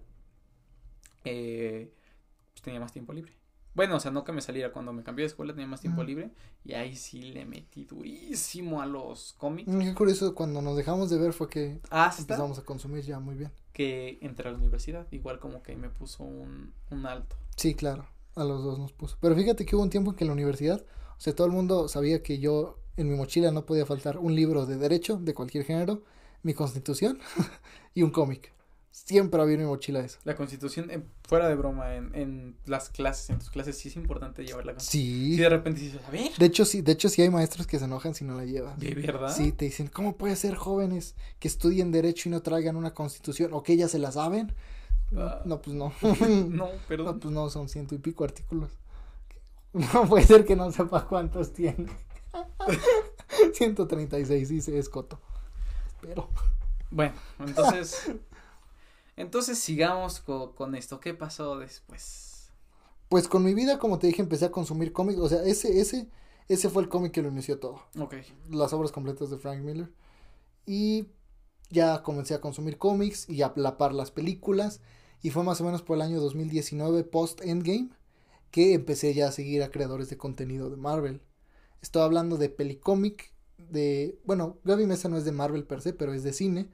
[1.26, 1.94] eh,
[2.52, 3.34] pues tenía más tiempo libre.
[3.80, 4.74] Bueno, o sea, no que me saliera.
[4.74, 6.32] Cuando me cambié de escuela tenía más tiempo libre.
[6.66, 9.72] Y ahí sí le metí durísimo a los cómics.
[9.72, 13.22] Mm, Qué curioso, cuando nos dejamos de ver fue que Hasta empezamos a consumir ya
[13.22, 13.54] muy bien.
[13.72, 15.08] que entré a la universidad.
[15.12, 17.38] Igual como que me puso un, un alto.
[17.56, 18.06] Sí, claro,
[18.36, 19.16] a los dos nos puso.
[19.22, 20.82] Pero fíjate que hubo un tiempo en que en la universidad,
[21.18, 24.36] o sea, todo el mundo sabía que yo en mi mochila no podía faltar un
[24.36, 26.04] libro de derecho de cualquier género,
[26.44, 27.20] mi constitución
[27.94, 28.52] y un cómic.
[28.92, 30.18] Siempre había en mi mochila eso.
[30.24, 33.96] La constitución, eh, fuera de broma, en, en las clases, en tus clases sí es
[33.96, 35.04] importante llevar la constitución.
[35.04, 35.36] Sí.
[35.36, 37.80] Si de repente dices, a ver, De hecho, sí, de hecho sí hay maestros que
[37.80, 38.78] se enojan si no la llevas.
[38.80, 39.34] ¿de verdad?
[39.36, 43.54] Sí, te dicen, ¿cómo puede ser jóvenes que estudien derecho y no traigan una constitución?
[43.54, 44.54] ¿O que ellas se la saben?
[45.12, 45.42] No, Ah.
[45.46, 45.94] no, pues no.
[46.02, 46.16] No,
[46.50, 47.20] No, perdón.
[47.20, 48.72] pues no, son ciento y pico artículos.
[49.94, 51.86] No puede ser que no sepa cuántos tiene.
[53.54, 55.20] 136, dice Escoto.
[56.02, 56.30] Pero,
[56.92, 58.12] Bueno, entonces.
[59.20, 61.00] Entonces sigamos co- con esto.
[61.00, 62.52] ¿Qué pasó después?
[63.10, 65.20] pues con mi vida, como te dije, empecé a consumir cómics.
[65.20, 66.08] O sea, ese, ese,
[66.48, 67.82] ese fue el cómic que lo inició todo.
[68.00, 68.16] Ok.
[68.50, 69.92] Las obras completas de Frank Miller.
[70.66, 71.08] Y
[71.72, 74.82] ya comencé a consumir cómics y a la par las películas.
[75.24, 77.90] Y fue más o menos por el año 2019, post Endgame,
[78.52, 81.22] que empecé ya a seguir a creadores de contenido de Marvel.
[81.82, 84.20] Estoy hablando de Pelicómic, de...
[84.26, 86.70] Bueno, Gaby Mesa no es de Marvel per se, pero es de cine.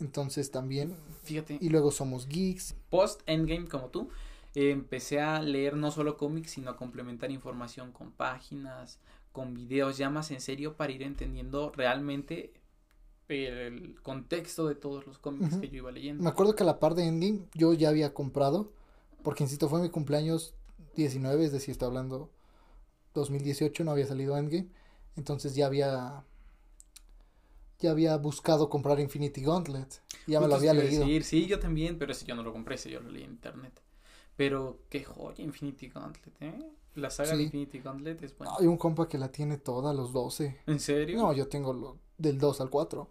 [0.00, 0.96] Entonces también...
[1.22, 1.58] Fíjate.
[1.60, 2.74] Y luego Somos Geeks.
[2.90, 4.08] Post Endgame, como tú,
[4.54, 8.98] eh, empecé a leer no solo cómics, sino a complementar información con páginas,
[9.32, 12.52] con videos ya más en serio para ir entendiendo realmente
[13.28, 16.22] el contexto de todos los cómics que yo iba leyendo.
[16.22, 18.72] Me acuerdo que a la par de Endgame yo ya había comprado,
[19.22, 20.54] porque insisto, fue mi cumpleaños
[20.96, 22.30] 19, es decir, estoy hablando
[23.14, 24.68] 2018, no había salido Endgame,
[25.16, 26.24] entonces ya había
[27.82, 31.04] ya había buscado comprar Infinity Gauntlet, ya me lo había leído.
[31.04, 33.32] decir, sí, yo también, pero ese yo no lo compré, ese yo lo leí en
[33.32, 33.72] internet.
[34.36, 36.70] Pero qué joya Infinity Gauntlet, ¿eh?
[36.94, 37.42] La saga de.
[37.44, 38.54] Infinity Gauntlet es buena.
[38.58, 40.60] Hay un compa que la tiene toda, los 12.
[40.66, 41.18] ¿En serio?
[41.18, 43.08] No, yo tengo lo, del 2 al 4,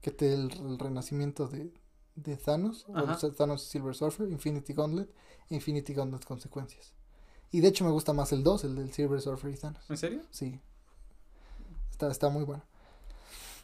[0.00, 1.72] que te el, el renacimiento de,
[2.16, 3.14] de Thanos, o Ajá.
[3.14, 5.08] sea, Thanos Silver Surfer, Infinity Gauntlet,
[5.50, 6.92] Infinity Gauntlet Consecuencias.
[7.50, 9.88] Y de hecho me gusta más el 2, el del Silver Surfer y Thanos.
[9.88, 10.20] ¿En serio?
[10.30, 10.60] Sí.
[11.90, 12.64] Está, está muy bueno.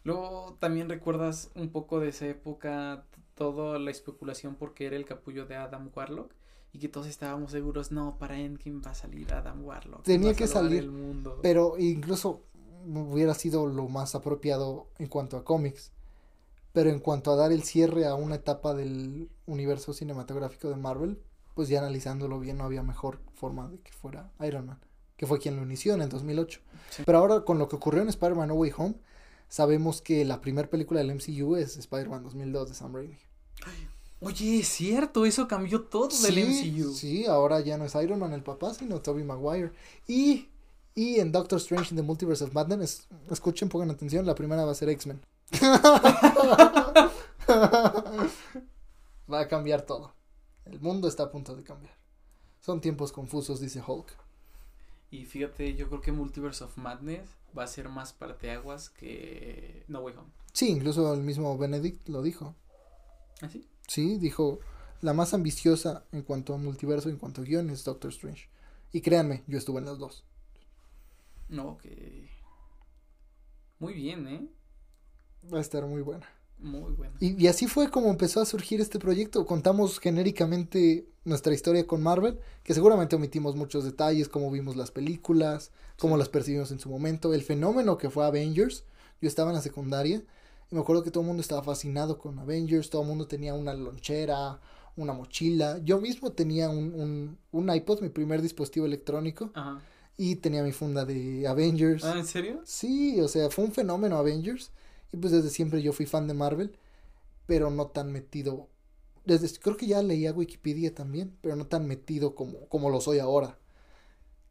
[0.03, 5.47] Luego también recuerdas un poco de esa época, toda la especulación porque era el capullo
[5.47, 6.33] de Adam Warlock
[6.73, 10.03] y que todos estábamos seguros, no, para Endgame va a salir Adam Warlock.
[10.05, 11.39] Tenía que salir, el mundo.
[11.43, 12.45] Pero incluso
[12.87, 15.93] hubiera sido lo más apropiado en cuanto a cómics.
[16.73, 21.21] Pero en cuanto a dar el cierre a una etapa del universo cinematográfico de Marvel,
[21.55, 24.79] pues ya analizándolo bien no había mejor forma de que fuera Iron Man,
[25.17, 26.61] que fue quien lo inició en el 2008.
[26.91, 27.03] Sí.
[27.05, 28.95] Pero ahora con lo que ocurrió en Spider-Man No Way Home,
[29.51, 33.19] sabemos que la primera película del MCU es Spider-Man 2002 de Sam Raimi.
[34.23, 36.95] Oye, es cierto, eso cambió todo del MCU.
[36.95, 39.73] sí, ahora ya no es Iron Man el papá, sino Tobey Maguire.
[40.07, 40.49] Y,
[40.95, 44.65] y en Doctor Strange in the Multiverse of Madness, es- escuchen, pongan atención, la primera
[44.65, 45.21] va a ser X-Men.
[49.33, 50.13] va a cambiar todo.
[50.65, 51.95] El mundo está a punto de cambiar.
[52.61, 54.09] Son tiempos confusos, dice Hulk.
[55.11, 60.01] Y fíjate, yo creo que Multiverse of Madness va a ser más parteaguas que No
[60.01, 60.31] Way Home.
[60.53, 62.55] Sí, incluso el mismo Benedict lo dijo.
[63.41, 63.67] ¿Así?
[63.87, 64.61] Sí, dijo,
[65.01, 68.49] la más ambiciosa en cuanto a multiverso, en cuanto a guion, es Doctor Strange.
[68.93, 70.25] Y créanme, yo estuve en las dos.
[71.49, 72.29] No, que...
[73.79, 74.49] Muy bien, ¿eh?
[75.53, 76.27] Va a estar muy buena.
[76.63, 77.15] Muy bueno.
[77.21, 79.47] Y, y así fue como empezó a surgir este proyecto.
[79.47, 85.71] Contamos genéricamente nuestra historia con Marvel, que seguramente omitimos muchos detalles, cómo vimos las películas,
[85.99, 86.19] cómo Sí.
[86.19, 88.85] las percibimos en su momento, el fenómeno que fue Avengers.
[89.21, 90.23] Yo estaba en la secundaria
[90.71, 93.55] y me acuerdo que todo el mundo estaba fascinado con Avengers, todo el mundo tenía
[93.55, 94.61] una lonchera,
[94.97, 95.79] una mochila.
[95.85, 99.81] Yo mismo tenía un, un, un iPod, mi primer dispositivo electrónico, Ajá.
[100.17, 102.05] y tenía mi funda de Avengers.
[102.05, 102.61] Ah, ¿en serio?
[102.65, 104.71] Sí, o sea, fue un fenómeno Avengers.
[105.13, 106.77] Y pues desde siempre yo fui fan de Marvel,
[107.47, 108.69] pero no tan metido.
[109.25, 113.19] Desde, creo que ya leía Wikipedia también, pero no tan metido como, como lo soy
[113.19, 113.59] ahora.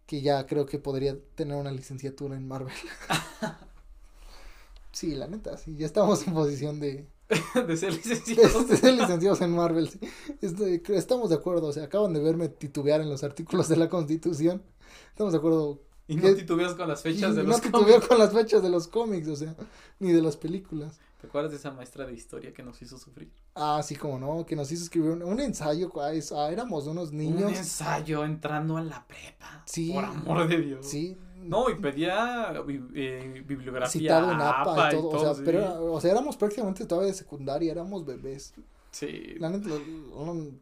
[0.06, 2.74] Que ya creo que podría tener una licenciatura en Marvel.
[4.92, 7.06] sí, la neta, sí, ya estamos en posición de,
[7.68, 8.64] de ser de, licenciado.
[8.64, 9.90] de ser licenciados en Marvel.
[9.90, 10.00] sí.
[10.42, 13.90] Este, estamos de acuerdo, o sea, acaban de verme titubear en los artículos de la
[13.90, 14.64] Constitución.
[15.12, 18.08] Estamos de acuerdo Y no titubeas con las fechas y de no los titubeo cómics.
[18.08, 19.56] con las fechas de los cómics, o sea,
[20.00, 21.00] ni de las películas.
[21.22, 23.30] ¿Te acuerdas de esa maestra de historia que nos hizo sufrir?
[23.54, 27.18] Ah, sí, como no, que nos hizo escribir un, un ensayo, ah, éramos unos Un
[27.18, 27.52] niños.
[27.52, 29.64] ensayo entrando a la prepa.
[29.66, 29.92] Sí.
[29.94, 30.86] Por amor de Dios.
[30.86, 31.18] Sí.
[31.44, 32.54] No, y pedía
[32.96, 33.90] eh, bibliografía.
[34.02, 35.42] Citado en APA y todo, o sea, sí.
[35.46, 38.54] pero, o sea, éramos prácticamente todavía de secundaria, éramos bebés.
[38.92, 39.36] Sí.
[39.40, 39.70] La neta,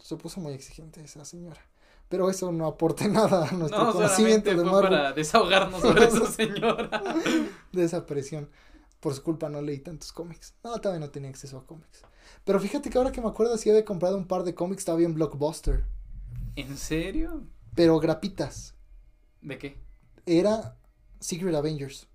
[0.04, 1.62] se puso muy exigente esa señora.
[2.10, 4.82] Pero eso no aporta nada a nuestro No, conocimiento de Marvel.
[4.92, 6.90] para desahogarnos sobre esa señora.
[7.72, 8.50] de esa presión.
[9.00, 10.56] Por su culpa no leí tantos cómics.
[10.64, 12.02] No, todavía no tenía acceso a cómics.
[12.44, 15.06] Pero fíjate que ahora que me acuerdo, sí había comprado un par de cómics todavía
[15.08, 15.86] en Blockbuster.
[16.56, 17.44] ¿En serio?
[17.76, 18.74] Pero grapitas.
[19.42, 19.78] ¿De qué?
[20.26, 20.78] Era
[21.20, 22.08] Secret Avengers.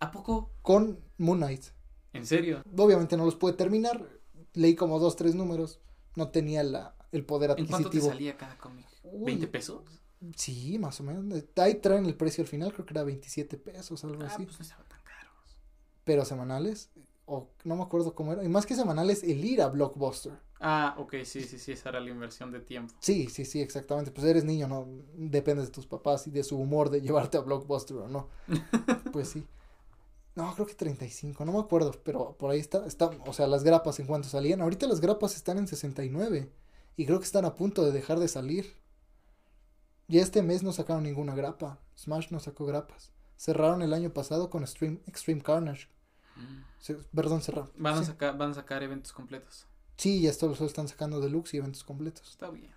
[0.00, 0.50] ¿A poco?
[0.62, 1.66] Con Moon Knight.
[2.12, 2.62] ¿En serio?
[2.76, 4.04] Obviamente no los pude terminar.
[4.54, 5.80] Leí como dos, tres números.
[6.16, 8.08] No tenía la, el poder ¿En cuánto te adquisitivo.
[8.12, 8.86] salía cada cómic?
[9.12, 9.82] Uy, ¿20 pesos?
[10.36, 11.44] Sí, más o menos.
[11.56, 14.44] Ahí traen el precio al final, creo que era 27 pesos, algo Ah, así.
[14.44, 15.56] pues no estaban tan caros.
[16.04, 16.90] Pero semanales,
[17.26, 18.42] o no me acuerdo cómo era.
[18.44, 20.32] Y más que semanales, el ir a Blockbuster.
[20.60, 22.92] Ah, ok, sí, sí, sí, esa era la inversión de tiempo.
[22.98, 24.10] Sí, sí, sí, exactamente.
[24.10, 27.40] Pues eres niño, no dependes de tus papás y de su humor de llevarte a
[27.42, 28.28] Blockbuster o no.
[29.12, 29.46] pues sí.
[30.34, 33.64] No, creo que 35, no me acuerdo, pero por ahí está, está, o sea, las
[33.64, 34.60] grapas en cuanto salían.
[34.60, 36.48] Ahorita las grapas están en 69
[36.96, 38.72] y creo que están a punto de dejar de salir.
[40.08, 41.78] Y este mes no sacaron ninguna grapa.
[41.96, 43.12] Smash no sacó grapas.
[43.36, 45.88] Cerraron el año pasado con Extreme, Extreme Carnage.
[46.78, 47.70] Se- perdón, cerraron.
[47.76, 48.06] Van a, sí.
[48.06, 49.66] sacar, van a sacar eventos completos.
[49.96, 52.28] Sí, ya solo están sacando deluxe y eventos completos.
[52.30, 52.72] Está bien.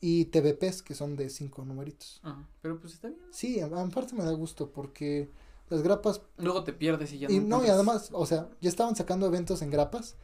[0.00, 2.20] Y TVPs, que son de cinco numeritos.
[2.22, 3.20] Ajá, Pero pues está bien.
[3.30, 5.30] Sí, aparte me da gusto porque
[5.70, 7.58] las grapas Luego te pierdes y ya y no.
[7.58, 10.16] no y además, o sea, ya estaban sacando eventos en grapas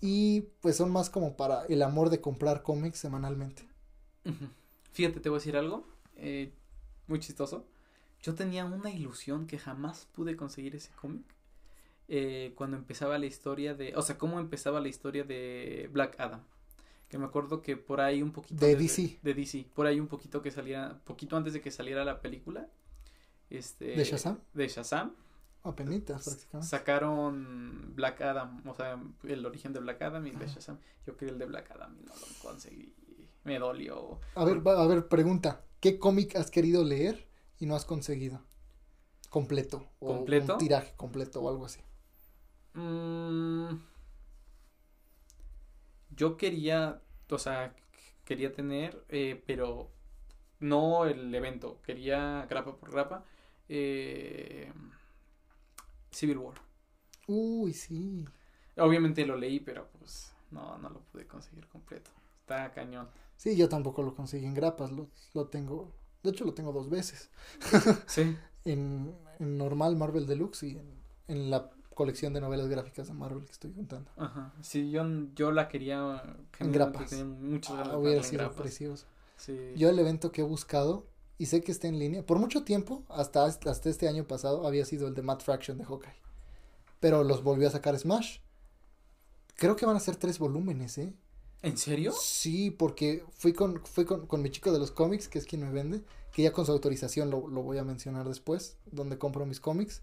[0.00, 3.68] y pues son más como para el amor de comprar cómics semanalmente.
[4.92, 5.84] Fíjate, te voy a decir algo.
[6.16, 6.52] Eh,
[7.06, 7.66] muy chistoso.
[8.22, 11.24] Yo tenía una ilusión que jamás pude conseguir ese cómic.
[12.08, 13.94] eh, cuando empezaba la historia de.
[13.96, 16.42] O sea, cómo empezaba la historia de Black Adam.
[17.08, 18.64] Que me acuerdo que por ahí un poquito.
[18.64, 19.18] De DC.
[19.22, 19.66] De DC.
[19.74, 21.00] Por ahí un poquito que saliera.
[21.04, 22.68] Poquito antes de que saliera la película.
[23.50, 23.86] Este.
[23.96, 24.38] ¿De Shazam?
[24.52, 25.14] De Shazam.
[25.62, 26.68] Apenitas prácticamente.
[26.68, 30.46] Sacaron Black Adam, o sea, el origen de Black Adam y de.
[30.46, 30.78] Shazam.
[31.06, 32.92] Yo quería el de Black Adam y no lo conseguí.
[33.44, 34.20] Me dolió.
[34.34, 37.28] A ver, a ver, pregunta, ¿qué cómic has querido leer
[37.58, 38.40] y no has conseguido?
[39.28, 39.86] Completo.
[39.98, 40.54] o ¿Completo?
[40.54, 41.82] Un tiraje completo o algo así.
[42.72, 43.82] Mm,
[46.16, 47.76] yo quería, o sea,
[48.24, 49.90] quería tener, eh, pero
[50.58, 53.26] no el evento, quería grapa por grapa,
[53.68, 54.72] eh,
[56.10, 56.62] Civil War.
[57.26, 58.24] Uy, sí.
[58.78, 62.10] Obviamente lo leí, pero pues no, no lo pude conseguir completo.
[62.40, 63.06] Está cañón.
[63.36, 66.88] Sí, yo tampoco lo conseguí en grapas, lo, lo tengo, de hecho lo tengo dos
[66.88, 67.30] veces.
[68.06, 68.36] Sí.
[68.64, 70.94] en, en normal Marvel Deluxe y en,
[71.28, 74.10] en la colección de novelas gráficas de Marvel que estoy juntando.
[74.16, 74.52] Ajá.
[74.60, 75.02] Sí, yo,
[75.34, 76.22] yo la quería.
[76.58, 77.12] En grapas.
[77.22, 79.06] muchas Ah, hubiera sido precioso.
[79.36, 79.72] Sí.
[79.76, 81.06] Yo el evento que he buscado
[81.38, 84.84] y sé que está en línea, por mucho tiempo, hasta, hasta este año pasado, había
[84.84, 86.14] sido el de Matt Fraction de Hawkeye.
[87.00, 88.38] Pero los volvió a sacar Smash.
[89.56, 91.12] Creo que van a ser tres volúmenes, ¿eh?
[91.64, 92.12] ¿En serio?
[92.12, 95.62] Sí, porque fui con, fui con, con mi chico de los cómics, que es quien
[95.62, 96.02] me vende,
[96.32, 100.02] que ya con su autorización lo, lo voy a mencionar después, donde compro mis cómics.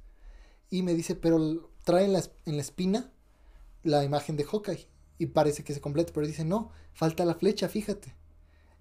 [0.69, 3.11] Y me dice, pero trae en la, en la espina
[3.83, 4.87] la imagen de Hawkeye.
[5.19, 8.15] Y parece que se completa, pero dice, no, falta la flecha, fíjate.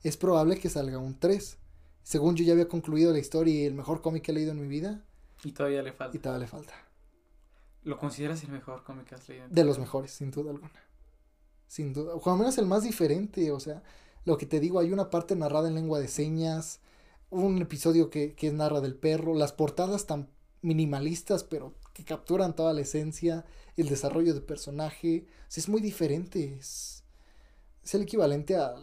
[0.03, 1.59] Es probable que salga un 3.
[2.03, 4.61] Según yo ya había concluido la historia y el mejor cómic que he leído en
[4.61, 5.05] mi vida,
[5.45, 6.17] Y todavía le falta.
[6.17, 6.75] y todavía le falta.
[7.83, 9.45] ¿Lo consideras el mejor cómic que has leído?
[9.47, 10.81] en tu De los mejores, sin duda alguna.
[11.71, 12.15] Sin duda.
[12.17, 13.53] O al menos el más diferente.
[13.53, 13.83] O sea,
[14.25, 16.81] lo que te digo, hay una parte narrada en lengua de señas.
[17.31, 19.35] Un episodio que, que narra del perro.
[19.35, 20.29] Las portadas tan
[20.63, 23.45] minimalistas, pero que capturan toda la esencia.
[23.77, 25.27] El desarrollo de personaje.
[25.43, 26.57] O sea, es muy diferente.
[26.59, 27.05] Es,
[27.85, 28.75] es el equivalente a.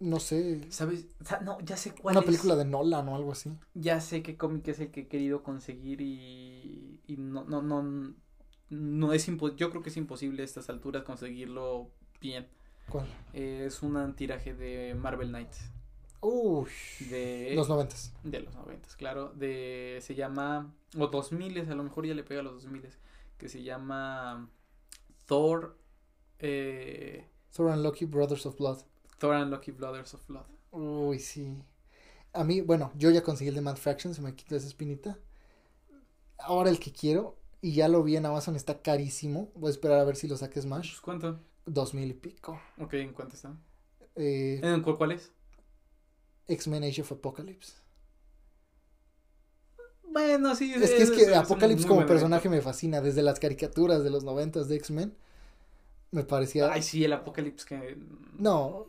[0.00, 0.66] No sé.
[0.70, 1.06] ¿Sabes?
[1.24, 2.26] Sa- No, ya sé cuál Una es.
[2.26, 3.50] película de Nolan o algo así.
[3.74, 8.12] Ya sé qué cómic es el que he querido conseguir y, y no, no, no,
[8.68, 11.90] no es impo- yo creo que es imposible a estas alturas conseguirlo
[12.20, 12.48] bien.
[12.88, 13.06] ¿Cuál?
[13.32, 15.70] Eh, es un tiraje de Marvel Knights.
[16.20, 16.70] Uy.
[17.10, 18.12] De Los noventas.
[18.24, 19.32] De los noventas, claro.
[19.34, 22.70] De, se llama, o dos miles, a lo mejor ya le pega a los dos
[22.70, 22.98] miles,
[23.38, 24.48] que se llama
[25.26, 25.76] Thor,
[26.38, 28.78] eh, Thor and Loki, Brothers of Blood.
[29.18, 30.46] Thor and Lucky Brothers of Blood.
[30.72, 31.56] Uy, sí.
[32.32, 35.18] A mí, bueno, yo ya conseguí el de Mad Fraction, se me quitó esa espinita.
[36.38, 39.50] Ahora el que quiero, y ya lo vi en Amazon, está carísimo.
[39.54, 40.90] Voy a esperar a ver si lo saque Smash.
[40.90, 41.40] Pues, ¿Cuánto?
[41.66, 42.60] Dos mil y pico.
[42.78, 43.54] Ok, ¿en cuánto está?
[44.14, 45.32] Eh, ¿En cuál, cuál es?
[46.48, 47.74] X-Men Age of Apocalypse.
[50.04, 50.72] Bueno, sí.
[50.72, 53.00] Es que es que Apocalypse como personaje me fascina.
[53.00, 55.16] Desde las caricaturas de los noventas de X-Men.
[56.12, 56.72] Me parecía...
[56.72, 57.98] Ay, sí, el Apocalypse que...
[58.38, 58.86] No,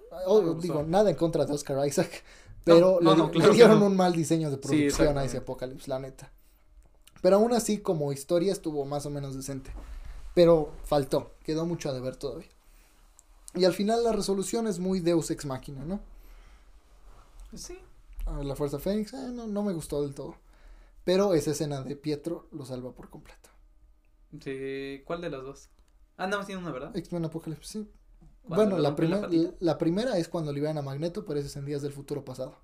[0.61, 2.23] digo, nada en contra de Oscar Isaac.
[2.63, 5.89] Pero no, le, no, claro dieron un mal diseño de Sí, producción a ese Apocalypse,
[5.89, 6.31] la neta.
[7.21, 9.71] Pero aún así, como historia, estuvo más o menos decente.
[10.35, 12.49] Pero faltó, quedó mucho a deber todavía.
[13.57, 15.99] Y al final la resolución es muy Deus Ex Machina, ¿no?
[17.53, 17.77] Sí,
[18.25, 20.35] a la Fuerza Fénix, eh, no, no me gustó del todo.
[21.05, 23.49] Pero esa escena de Pietro lo salva por completo.
[24.41, 25.69] Sí, ¿Cuál de las dos?
[26.17, 26.95] Ah, nada más tiene una, ¿verdad?
[26.95, 27.91] X-Men Apocalypse, sí.
[28.47, 28.95] Bueno, la,
[29.59, 32.57] la primera es cuando liberan a Magneto, pero ese es en días del futuro pasado.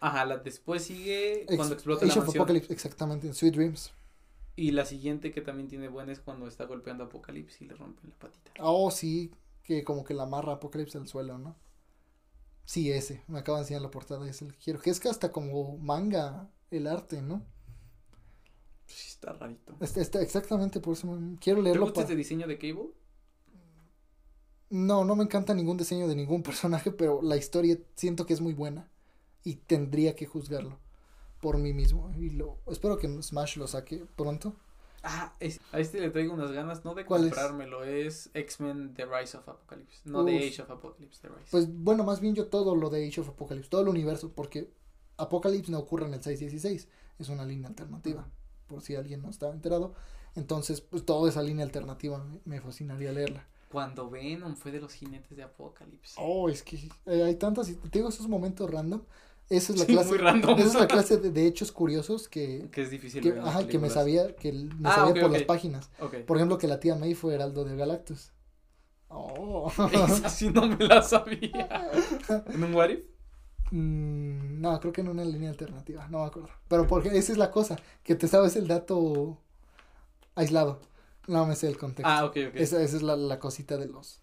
[0.00, 2.28] Ajá, la después sigue Ex- cuando explota Age la of.
[2.28, 3.92] Apocalypse, exactamente, en Sweet Dreams.
[4.56, 7.74] Y la siguiente que también tiene buena es cuando está golpeando a Apocalipsis y le
[7.74, 8.52] rompen la patita.
[8.60, 9.30] Oh, sí,
[9.64, 11.56] que como que la amarra Apocalypse al suelo, ¿no?
[12.64, 14.80] Sí, ese, me acaba de enseñar la portada, es el que quiero.
[14.80, 17.44] Que es que hasta como manga el arte, ¿no?
[18.86, 19.74] Sí, está rarito.
[19.80, 21.86] Este, este, exactamente, por eso me- quiero ¿Te leerlo.
[21.86, 22.90] gusta pa- este diseño de Cable?
[24.70, 28.40] No, no me encanta ningún diseño de ningún personaje, pero la historia siento que es
[28.40, 28.88] muy buena
[29.44, 30.78] y tendría que juzgarlo
[31.40, 32.12] por mí mismo.
[32.18, 34.56] Y lo espero que Smash lo saque pronto.
[35.04, 37.30] Ah, es- a este le traigo unas ganas, no de ¿Cuál es?
[37.30, 40.42] comprármelo, es, X-Men The Rise of Apocalypse, no The Uf.
[40.42, 41.48] Age of Apocalypse, The Rise.
[41.50, 44.70] Pues bueno, más bien yo todo lo de Age of Apocalypse, todo el universo, porque
[45.16, 46.88] Apocalypse no ocurre en el 616,
[47.18, 48.26] es una línea alternativa,
[48.68, 49.94] por si alguien no estaba enterado.
[50.34, 53.44] Entonces, pues toda esa línea alternativa me, me fascinaría leerla.
[53.70, 56.14] Cuando Venom fue de los jinetes de Apocalipsis.
[56.18, 56.76] Oh, es que
[57.06, 59.02] eh, hay tantas, te digo esos momentos random.
[59.56, 60.58] Esa es la Sí, clase, muy random.
[60.58, 63.78] esa es la clase de, de hechos curiosos que, que es difícil que, ajá, que
[63.78, 65.90] me sabía, que me Ah, sabía por las páginas.
[66.26, 68.32] Por ejemplo, que la tía May fue heraldo de Galactus.
[69.08, 69.70] Oh.
[69.92, 71.90] Esa sí no me la sabía.
[72.54, 73.04] ¿En un What If?
[73.70, 76.48] Mm, no, creo que en una línea alternativa, no me acuerdo.
[76.68, 79.38] Pero porque esa es la cosa, que te sabes el dato
[80.34, 80.80] aislado.
[81.28, 82.08] No me sé el contexto.
[82.10, 82.54] Ah, ok, ok.
[82.56, 84.20] Esa, esa es la, la cosita de los.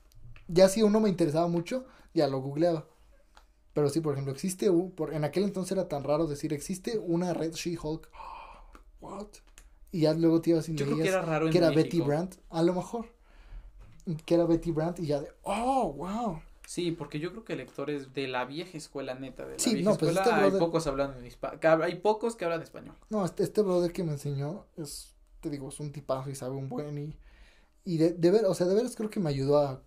[0.47, 2.87] Ya si uno me interesaba mucho, ya lo googleaba.
[3.73, 4.91] Pero sí, por ejemplo, existe un.
[4.91, 8.09] Por, en aquel entonces era tan raro decir, existe una red She-Hulk.
[9.01, 9.27] What?
[9.91, 11.83] Y ya luego te ibas y Yo creo que era raro en que era México.
[11.83, 12.35] Betty Brandt.
[12.49, 13.07] A lo mejor.
[14.25, 15.29] Que era Betty Brandt y ya de.
[15.43, 16.41] Oh, wow.
[16.65, 19.89] Sí, porque yo creo que lectores de la vieja escuela neta, de la Sí, vieja
[19.91, 21.81] no, pues escuela, este hay brother- pocos hablando en español.
[21.83, 22.95] Hay pocos que hablan español.
[23.09, 26.55] No, este, este brother que me enseñó es, te digo, es un tipazo y sabe
[26.55, 27.15] un buen y,
[27.85, 29.81] y de, de ver, o sea, de veras creo que me ayudó a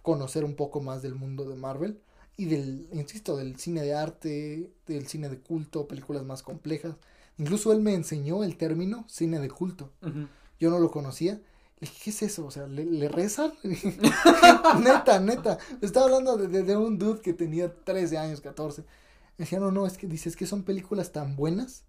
[0.00, 2.00] conocer un poco más del mundo de Marvel
[2.36, 6.96] y del, insisto, del cine de arte, del cine de culto, películas más complejas.
[7.38, 9.92] Incluso él me enseñó el término cine de culto.
[10.60, 11.34] Yo no lo conocía.
[11.78, 12.46] Le dije, ¿qué es eso?
[12.46, 13.52] O sea, ¿le, le rezan?
[14.82, 15.58] neta, neta.
[15.80, 18.82] Estaba hablando de, de- de un dude que tenía 13 años, 14.
[18.82, 21.84] Me decía, no, no, es que dices que son películas tan buenas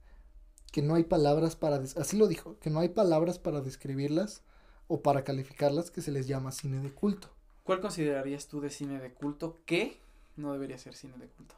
[0.71, 1.77] que no hay palabras para...
[1.77, 4.41] Así lo dijo, que no hay palabras para describirlas
[4.87, 7.29] o para calificarlas que se les llama cine de culto.
[7.63, 9.99] ¿Cuál considerarías tú de cine de culto que
[10.38, 11.55] no debería ser cine de culto?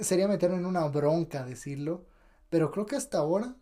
[0.00, 2.06] Sería meterme en una bronca decirlo,
[2.50, 3.56] pero creo que hasta ahora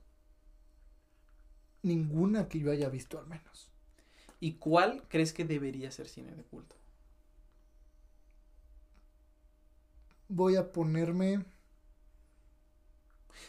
[1.82, 3.70] ninguna que yo haya visto al menos.
[4.40, 6.76] ¿Y cuál crees que debería ser cine de culto?
[10.28, 11.44] Voy a ponerme...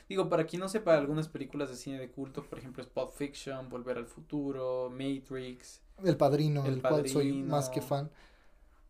[0.09, 3.11] Digo, para quien no sepa, algunas películas de cine de culto, por ejemplo, es Pulp
[3.13, 5.81] Fiction, Volver al Futuro, Matrix.
[6.03, 8.11] El Padrino, El del cual soy más que fan.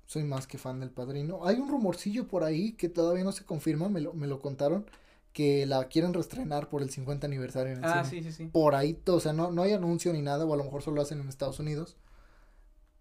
[0.05, 1.45] Soy más que fan del Padrino.
[1.45, 4.85] Hay un rumorcillo por ahí que todavía no se confirma, me lo, me lo contaron,
[5.33, 8.23] que la quieren reestrenar por el 50 aniversario en el Ah, cine.
[8.23, 8.49] sí, sí, sí.
[8.51, 10.97] Por ahí, o sea, no, no hay anuncio ni nada, o a lo mejor solo
[10.97, 11.97] lo hacen en Estados Unidos.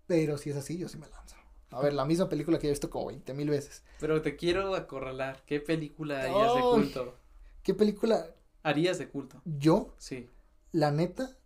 [0.07, 1.37] Pero si es así, yo sí me lanzo.
[1.71, 3.83] A ver, la misma película que he visto como 20 mil veces.
[3.99, 5.43] Pero te quiero acorralar.
[5.47, 7.17] ¿Qué película harías de culto?
[7.63, 8.27] ¿Qué película
[8.63, 9.43] Harías de culto.
[9.45, 10.31] yo, Sí.
[10.73, 11.37] la neta,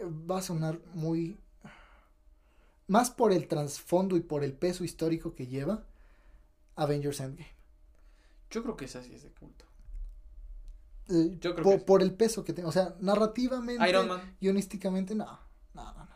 [0.00, 1.38] va a sonar muy...
[2.90, 5.84] Más por el trasfondo y por el peso histórico que lleva
[6.74, 7.46] Avengers Endgame.
[8.50, 9.64] Yo creo que esa sí es de culto.
[11.08, 11.84] Eh, Yo creo por, que sí.
[11.84, 12.68] por el peso que tiene.
[12.68, 14.36] O sea, narrativamente, Iron Man.
[14.40, 15.24] guionísticamente, no.
[15.72, 16.06] No, no, no, no.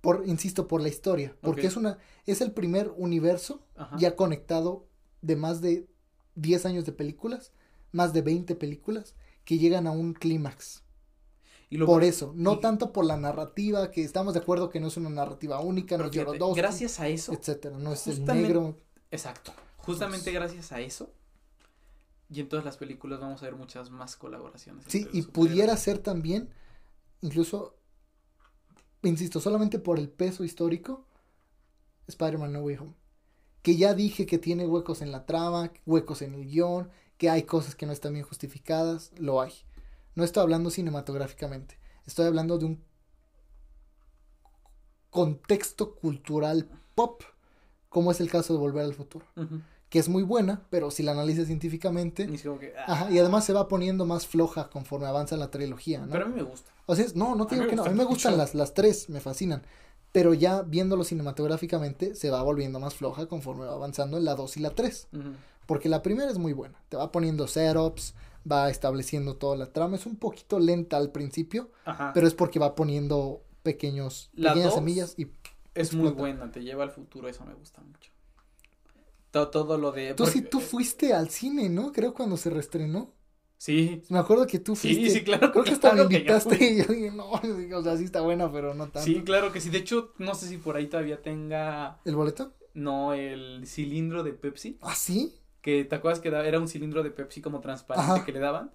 [0.00, 1.36] Por, insisto, por la historia.
[1.42, 3.94] Porque es una, es el primer universo Ajá.
[3.98, 4.86] ya conectado
[5.20, 5.86] de más de
[6.36, 7.52] 10 años de películas,
[7.92, 9.14] más de 20 películas,
[9.44, 10.82] que llegan a un clímax.
[11.70, 14.80] Y lo Por eso, no y- tanto por la narrativa, que estamos de acuerdo que
[14.80, 17.32] no es una narrativa única, no es Yorodowski, gracias a eso.
[17.32, 18.78] etcétera, no es el negro.
[19.10, 19.52] Exacto.
[19.78, 21.10] Justamente gracias a eso.
[22.30, 24.84] Y en todas las películas vamos a ver muchas más colaboraciones.
[24.88, 26.48] Sí, y pudiera ser también,
[27.20, 27.76] incluso,
[29.02, 31.06] insisto, solamente por el peso histórico,
[32.08, 32.94] Spider-Man No Way Home.
[33.62, 37.44] Que ya dije que tiene huecos en la trama, huecos en el guion, que hay
[37.44, 39.52] cosas que no están bien justificadas, lo hay.
[40.14, 42.84] No estoy hablando cinematográficamente, estoy hablando de un
[45.10, 47.22] contexto cultural pop,
[47.88, 49.24] como es el caso de Volver al Futuro,
[49.88, 53.44] que es muy buena, pero si la analizas científicamente, Y que, ah, Ajá, y además
[53.44, 56.10] se va poniendo más floja conforme avanza la trilogía, ¿no?
[56.10, 56.70] Pero a mí me gusta.
[56.86, 58.32] O sea, no, no te a digo mí me que no, a mí me gustan
[58.32, 58.42] mucho.
[58.42, 59.62] las, las tres, me fascinan.
[60.10, 64.56] Pero ya viéndolo cinematográficamente, se va volviendo más floja conforme va avanzando en la 2
[64.56, 65.08] y la 3.
[65.12, 65.22] Ujú.
[65.66, 66.78] Porque la primera es muy buena.
[66.88, 68.14] Te va poniendo setups,
[68.50, 69.96] va estableciendo toda la trama.
[69.96, 72.12] Es un poquito lenta al principio, Ajá.
[72.14, 75.28] pero es porque va poniendo pequeños, La pequeñas semillas y
[75.74, 78.10] es muy buena, te lleva al futuro, eso me gusta mucho.
[79.30, 80.14] Todo, todo lo de...
[80.14, 81.92] Tú sí, porque- tú fuiste al cine, ¿no?
[81.92, 83.12] Creo cuando se reestrenó.
[83.56, 85.10] Sí, Me acuerdo que tú Sí, fuiste.
[85.20, 88.04] sí, claro, Creo que hasta claro me invitaste y yo dije, no, o sea, sí
[88.04, 89.00] está buena, pero no tanto.
[89.00, 89.70] sí, claro que sí.
[89.70, 92.52] De hecho, no sé si por ahí todavía tenga, ¿El boleto?
[92.74, 94.78] no, el cilindro de Pepsi.
[94.82, 95.34] ¿Ah, sí?
[95.64, 98.24] Que te acuerdas que era un cilindro de Pepsi como transparente Ajá.
[98.26, 98.70] que le daban.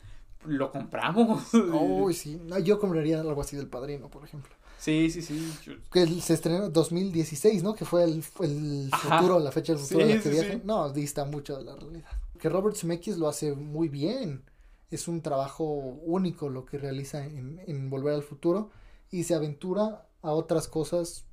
[0.46, 1.54] Lo compramos.
[1.54, 2.42] Uy, sí.
[2.48, 4.52] No, yo compraría algo así del padrino, por ejemplo.
[4.80, 5.52] Sí, sí, sí.
[5.92, 7.76] Que se estrenó en 2016, ¿no?
[7.76, 9.18] Que fue el, el Ajá.
[9.20, 10.58] futuro, la fecha del futuro Sí, en la que sí, viajan.
[10.62, 10.62] sí.
[10.66, 12.10] No, dista mucho de la realidad.
[12.40, 14.44] Que Robert Zemeckis lo hace muy bien.
[14.90, 18.72] Es un trabajo único lo que realiza en, en Volver al Futuro.
[19.12, 21.26] Y se aventura a otras cosas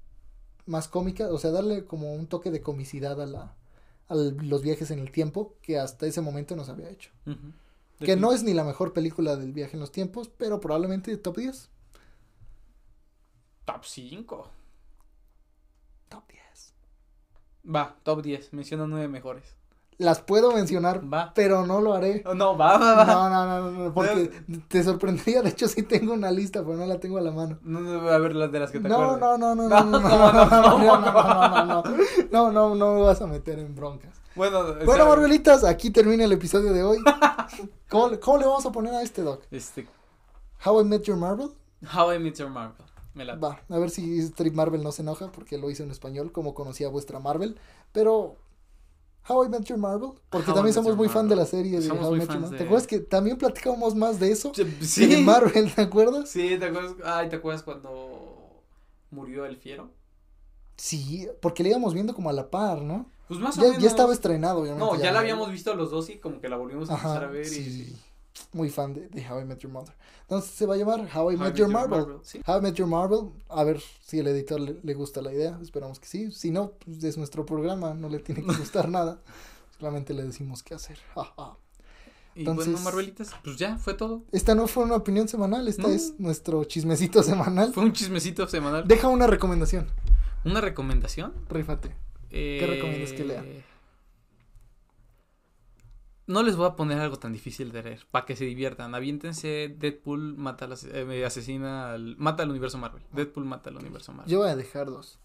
[0.67, 1.31] más cómicas.
[1.31, 3.55] O sea, darle como un toque de comicidad a, la,
[4.09, 7.11] a los viajes en el tiempo que hasta ese momento no se había hecho.
[7.99, 11.17] Que no es ni la mejor película del viaje en los tiempos, pero probablemente de
[11.17, 11.71] top 10.
[13.65, 14.51] Top 5.
[16.09, 16.75] Top 10.
[17.75, 18.53] Va, top 10.
[18.53, 19.56] Menciona nueve mejores.
[19.99, 21.33] Las puedo mencionar, Va.
[21.35, 22.23] pero no lo haré.
[22.27, 23.05] Oh, No, va, va, va.
[23.07, 24.31] No, no, no, no, no, porque
[24.69, 25.41] te sorprendería.
[25.41, 27.59] De hecho, sí tengo una lista, pero no la tengo a la mano.
[27.63, 29.99] No, no, a ver las de las que te No, no, no, no, No, no,
[30.01, 31.05] no, no, ¿cómo no, no?
[31.65, 31.97] no, ¿Cómo
[32.31, 34.13] no, no, no, no, no, me vas a meter en broncas.
[34.35, 36.99] Bueno, Bueno, sea, Marvelitas, aquí termina el episodio de hoy.
[37.89, 39.43] ¿Cómo, cómo le vamos a poner a este, Doc?
[39.51, 39.87] Este,
[40.65, 41.49] ¿How I Met Your Marvel?
[41.95, 42.85] How I Met Your Marvel.
[43.15, 45.91] Me la Va, a ver si Strip Marvel no se enoja porque lo hizo en
[45.91, 47.59] español, como conocía vuestra Marvel.
[47.93, 48.37] Pero,
[49.29, 51.87] How I Met Your Marvel, porque How también somos muy fan de la serie de
[51.87, 52.51] Somos How I Met Your Marvel.
[52.53, 54.53] de- ¿Te acuerdas que también platicábamos más de eso?
[54.81, 55.07] Sí.
[55.07, 56.29] De Marvel, ¿te acuerdas?
[56.29, 56.95] Sí, ¿te acuerdas?
[57.05, 58.63] Ay, ¿te acuerdas cuando
[59.11, 59.91] murió el fiero?
[60.77, 63.07] Sí, porque le íbamos viendo como a la par, ¿no?
[63.29, 63.83] Pues más o Ya, menos.
[63.83, 64.85] ya estaba estrenado, obviamente.
[64.85, 67.29] No, ya la habíamos visto los dos y como que la volvimos a empezar a
[67.29, 67.97] ver sí, y...
[68.53, 69.95] Muy fan de, de How I Met Your Mother.
[70.23, 72.19] Entonces se va a llamar How I How Met Your Marvel.
[72.23, 72.41] sí.
[72.47, 73.31] How I Met Your Marvel.
[73.49, 75.59] A ver si el editor le, le gusta la idea.
[75.63, 76.31] Esperamos que sí.
[76.33, 77.95] Si no, pues es nuestro programa.
[77.95, 79.21] No le tiene que gustar nada.
[79.79, 80.99] Solamente le decimos qué hacer.
[81.15, 81.57] Ja, ja.
[82.35, 84.23] Y Entonces- bueno, Marvelitas, pues ya, fue todo.
[84.33, 85.69] Esta no fue una opinión semanal.
[85.69, 85.89] Esta No.
[85.89, 87.73] es nuestro chismecito semanal.
[87.73, 88.87] Fue un chismecito semanal.
[88.87, 89.87] Deja una recomendación.
[90.45, 91.33] ¿Una recomendación?
[91.49, 91.95] Rífate.
[92.29, 93.45] ¿Qué recomiendas que lea?
[96.27, 98.95] No les voy a poner algo tan difícil de leer, para que se diviertan.
[98.95, 103.03] Aviéntense Deadpool mata al eh, asesina al, mata al universo Marvel.
[103.13, 104.31] Deadpool mata al universo Marvel.
[104.33, 105.21] Yo voy a dejar dos.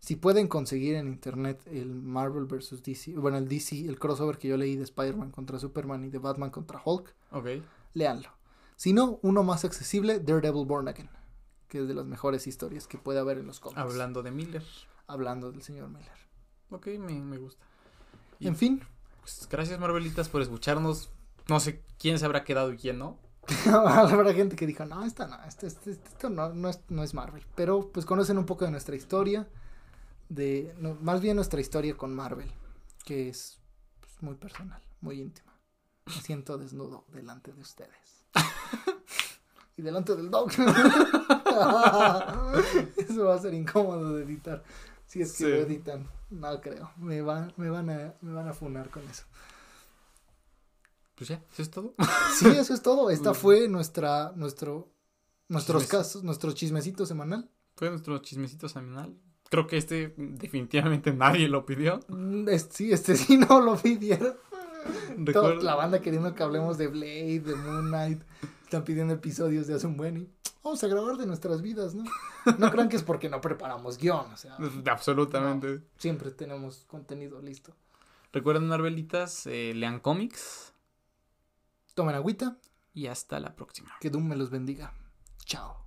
[0.00, 2.82] Si pueden conseguir en internet el Marvel vs.
[2.82, 6.18] DC, bueno, el DC, el crossover que yo leí de Spider-Man contra Superman y de
[6.18, 7.46] Batman contra Hulk, Ok.
[7.92, 8.30] léanlo.
[8.76, 11.10] Si no, uno más accesible, Daredevil Born Again,
[11.68, 13.78] que es de las mejores historias que puede haber en los cómics.
[13.78, 14.64] Hablando de Miller.
[15.06, 16.10] Hablando del señor Miller.
[16.70, 17.62] Ok, me, me gusta.
[18.38, 18.80] Y- En fin,
[19.38, 21.10] Pues gracias Marvelitas por escucharnos.
[21.48, 23.18] No sé quién se habrá quedado y quién no.
[23.66, 27.14] habrá gente que dijo, no, esta no, este, este- esto no, no, es, no es
[27.14, 27.44] Marvel.
[27.54, 29.48] Pero pues conocen un poco de nuestra historia,
[30.28, 32.50] de no, más bien nuestra historia con Marvel,
[33.04, 33.58] que es
[34.00, 35.52] pues, muy personal, muy íntima.
[36.06, 38.26] Me siento desnudo delante de ustedes.
[39.76, 40.50] y delante del dog.
[42.96, 44.62] Eso va a ser incómodo de editar.
[45.06, 45.44] Si es que Sí.
[45.44, 46.90] lo editan, no creo.
[46.96, 49.24] Me, van me, van a, me van a funar con eso.
[51.14, 51.94] Pues ya, eso es todo.
[52.38, 53.10] Sí, eso es todo.
[53.10, 54.90] Esta fue nuestra, nuestro,
[55.48, 56.00] nuestros Chismes.
[56.00, 57.50] casos, nuestro chismecito semanal.
[57.76, 59.14] Fue nuestro chismecito semanal.
[59.50, 62.00] Creo que este definitivamente nadie lo pidió.
[62.08, 64.34] Mm, Sí, este sí no lo pidieron.
[65.32, 68.22] Toda la banda queriendo que hablemos de Blade, de Moon Knight.
[68.64, 70.30] Están pidiendo episodios de y
[70.62, 72.04] vamos a grabar de nuestras vidas, ¿no?
[72.58, 74.56] No crean que es porque no preparamos guion, o sea,
[74.90, 75.82] Absolutamente.
[75.98, 77.74] siempre tenemos contenido listo.
[78.32, 80.72] Recuerden, Marvelitas, eh, lean cómics
[81.94, 82.56] Tomen agüita,
[82.94, 83.90] y hasta la próxima.
[84.00, 84.94] que Doom me los bendiga.
[85.44, 85.79] Chao.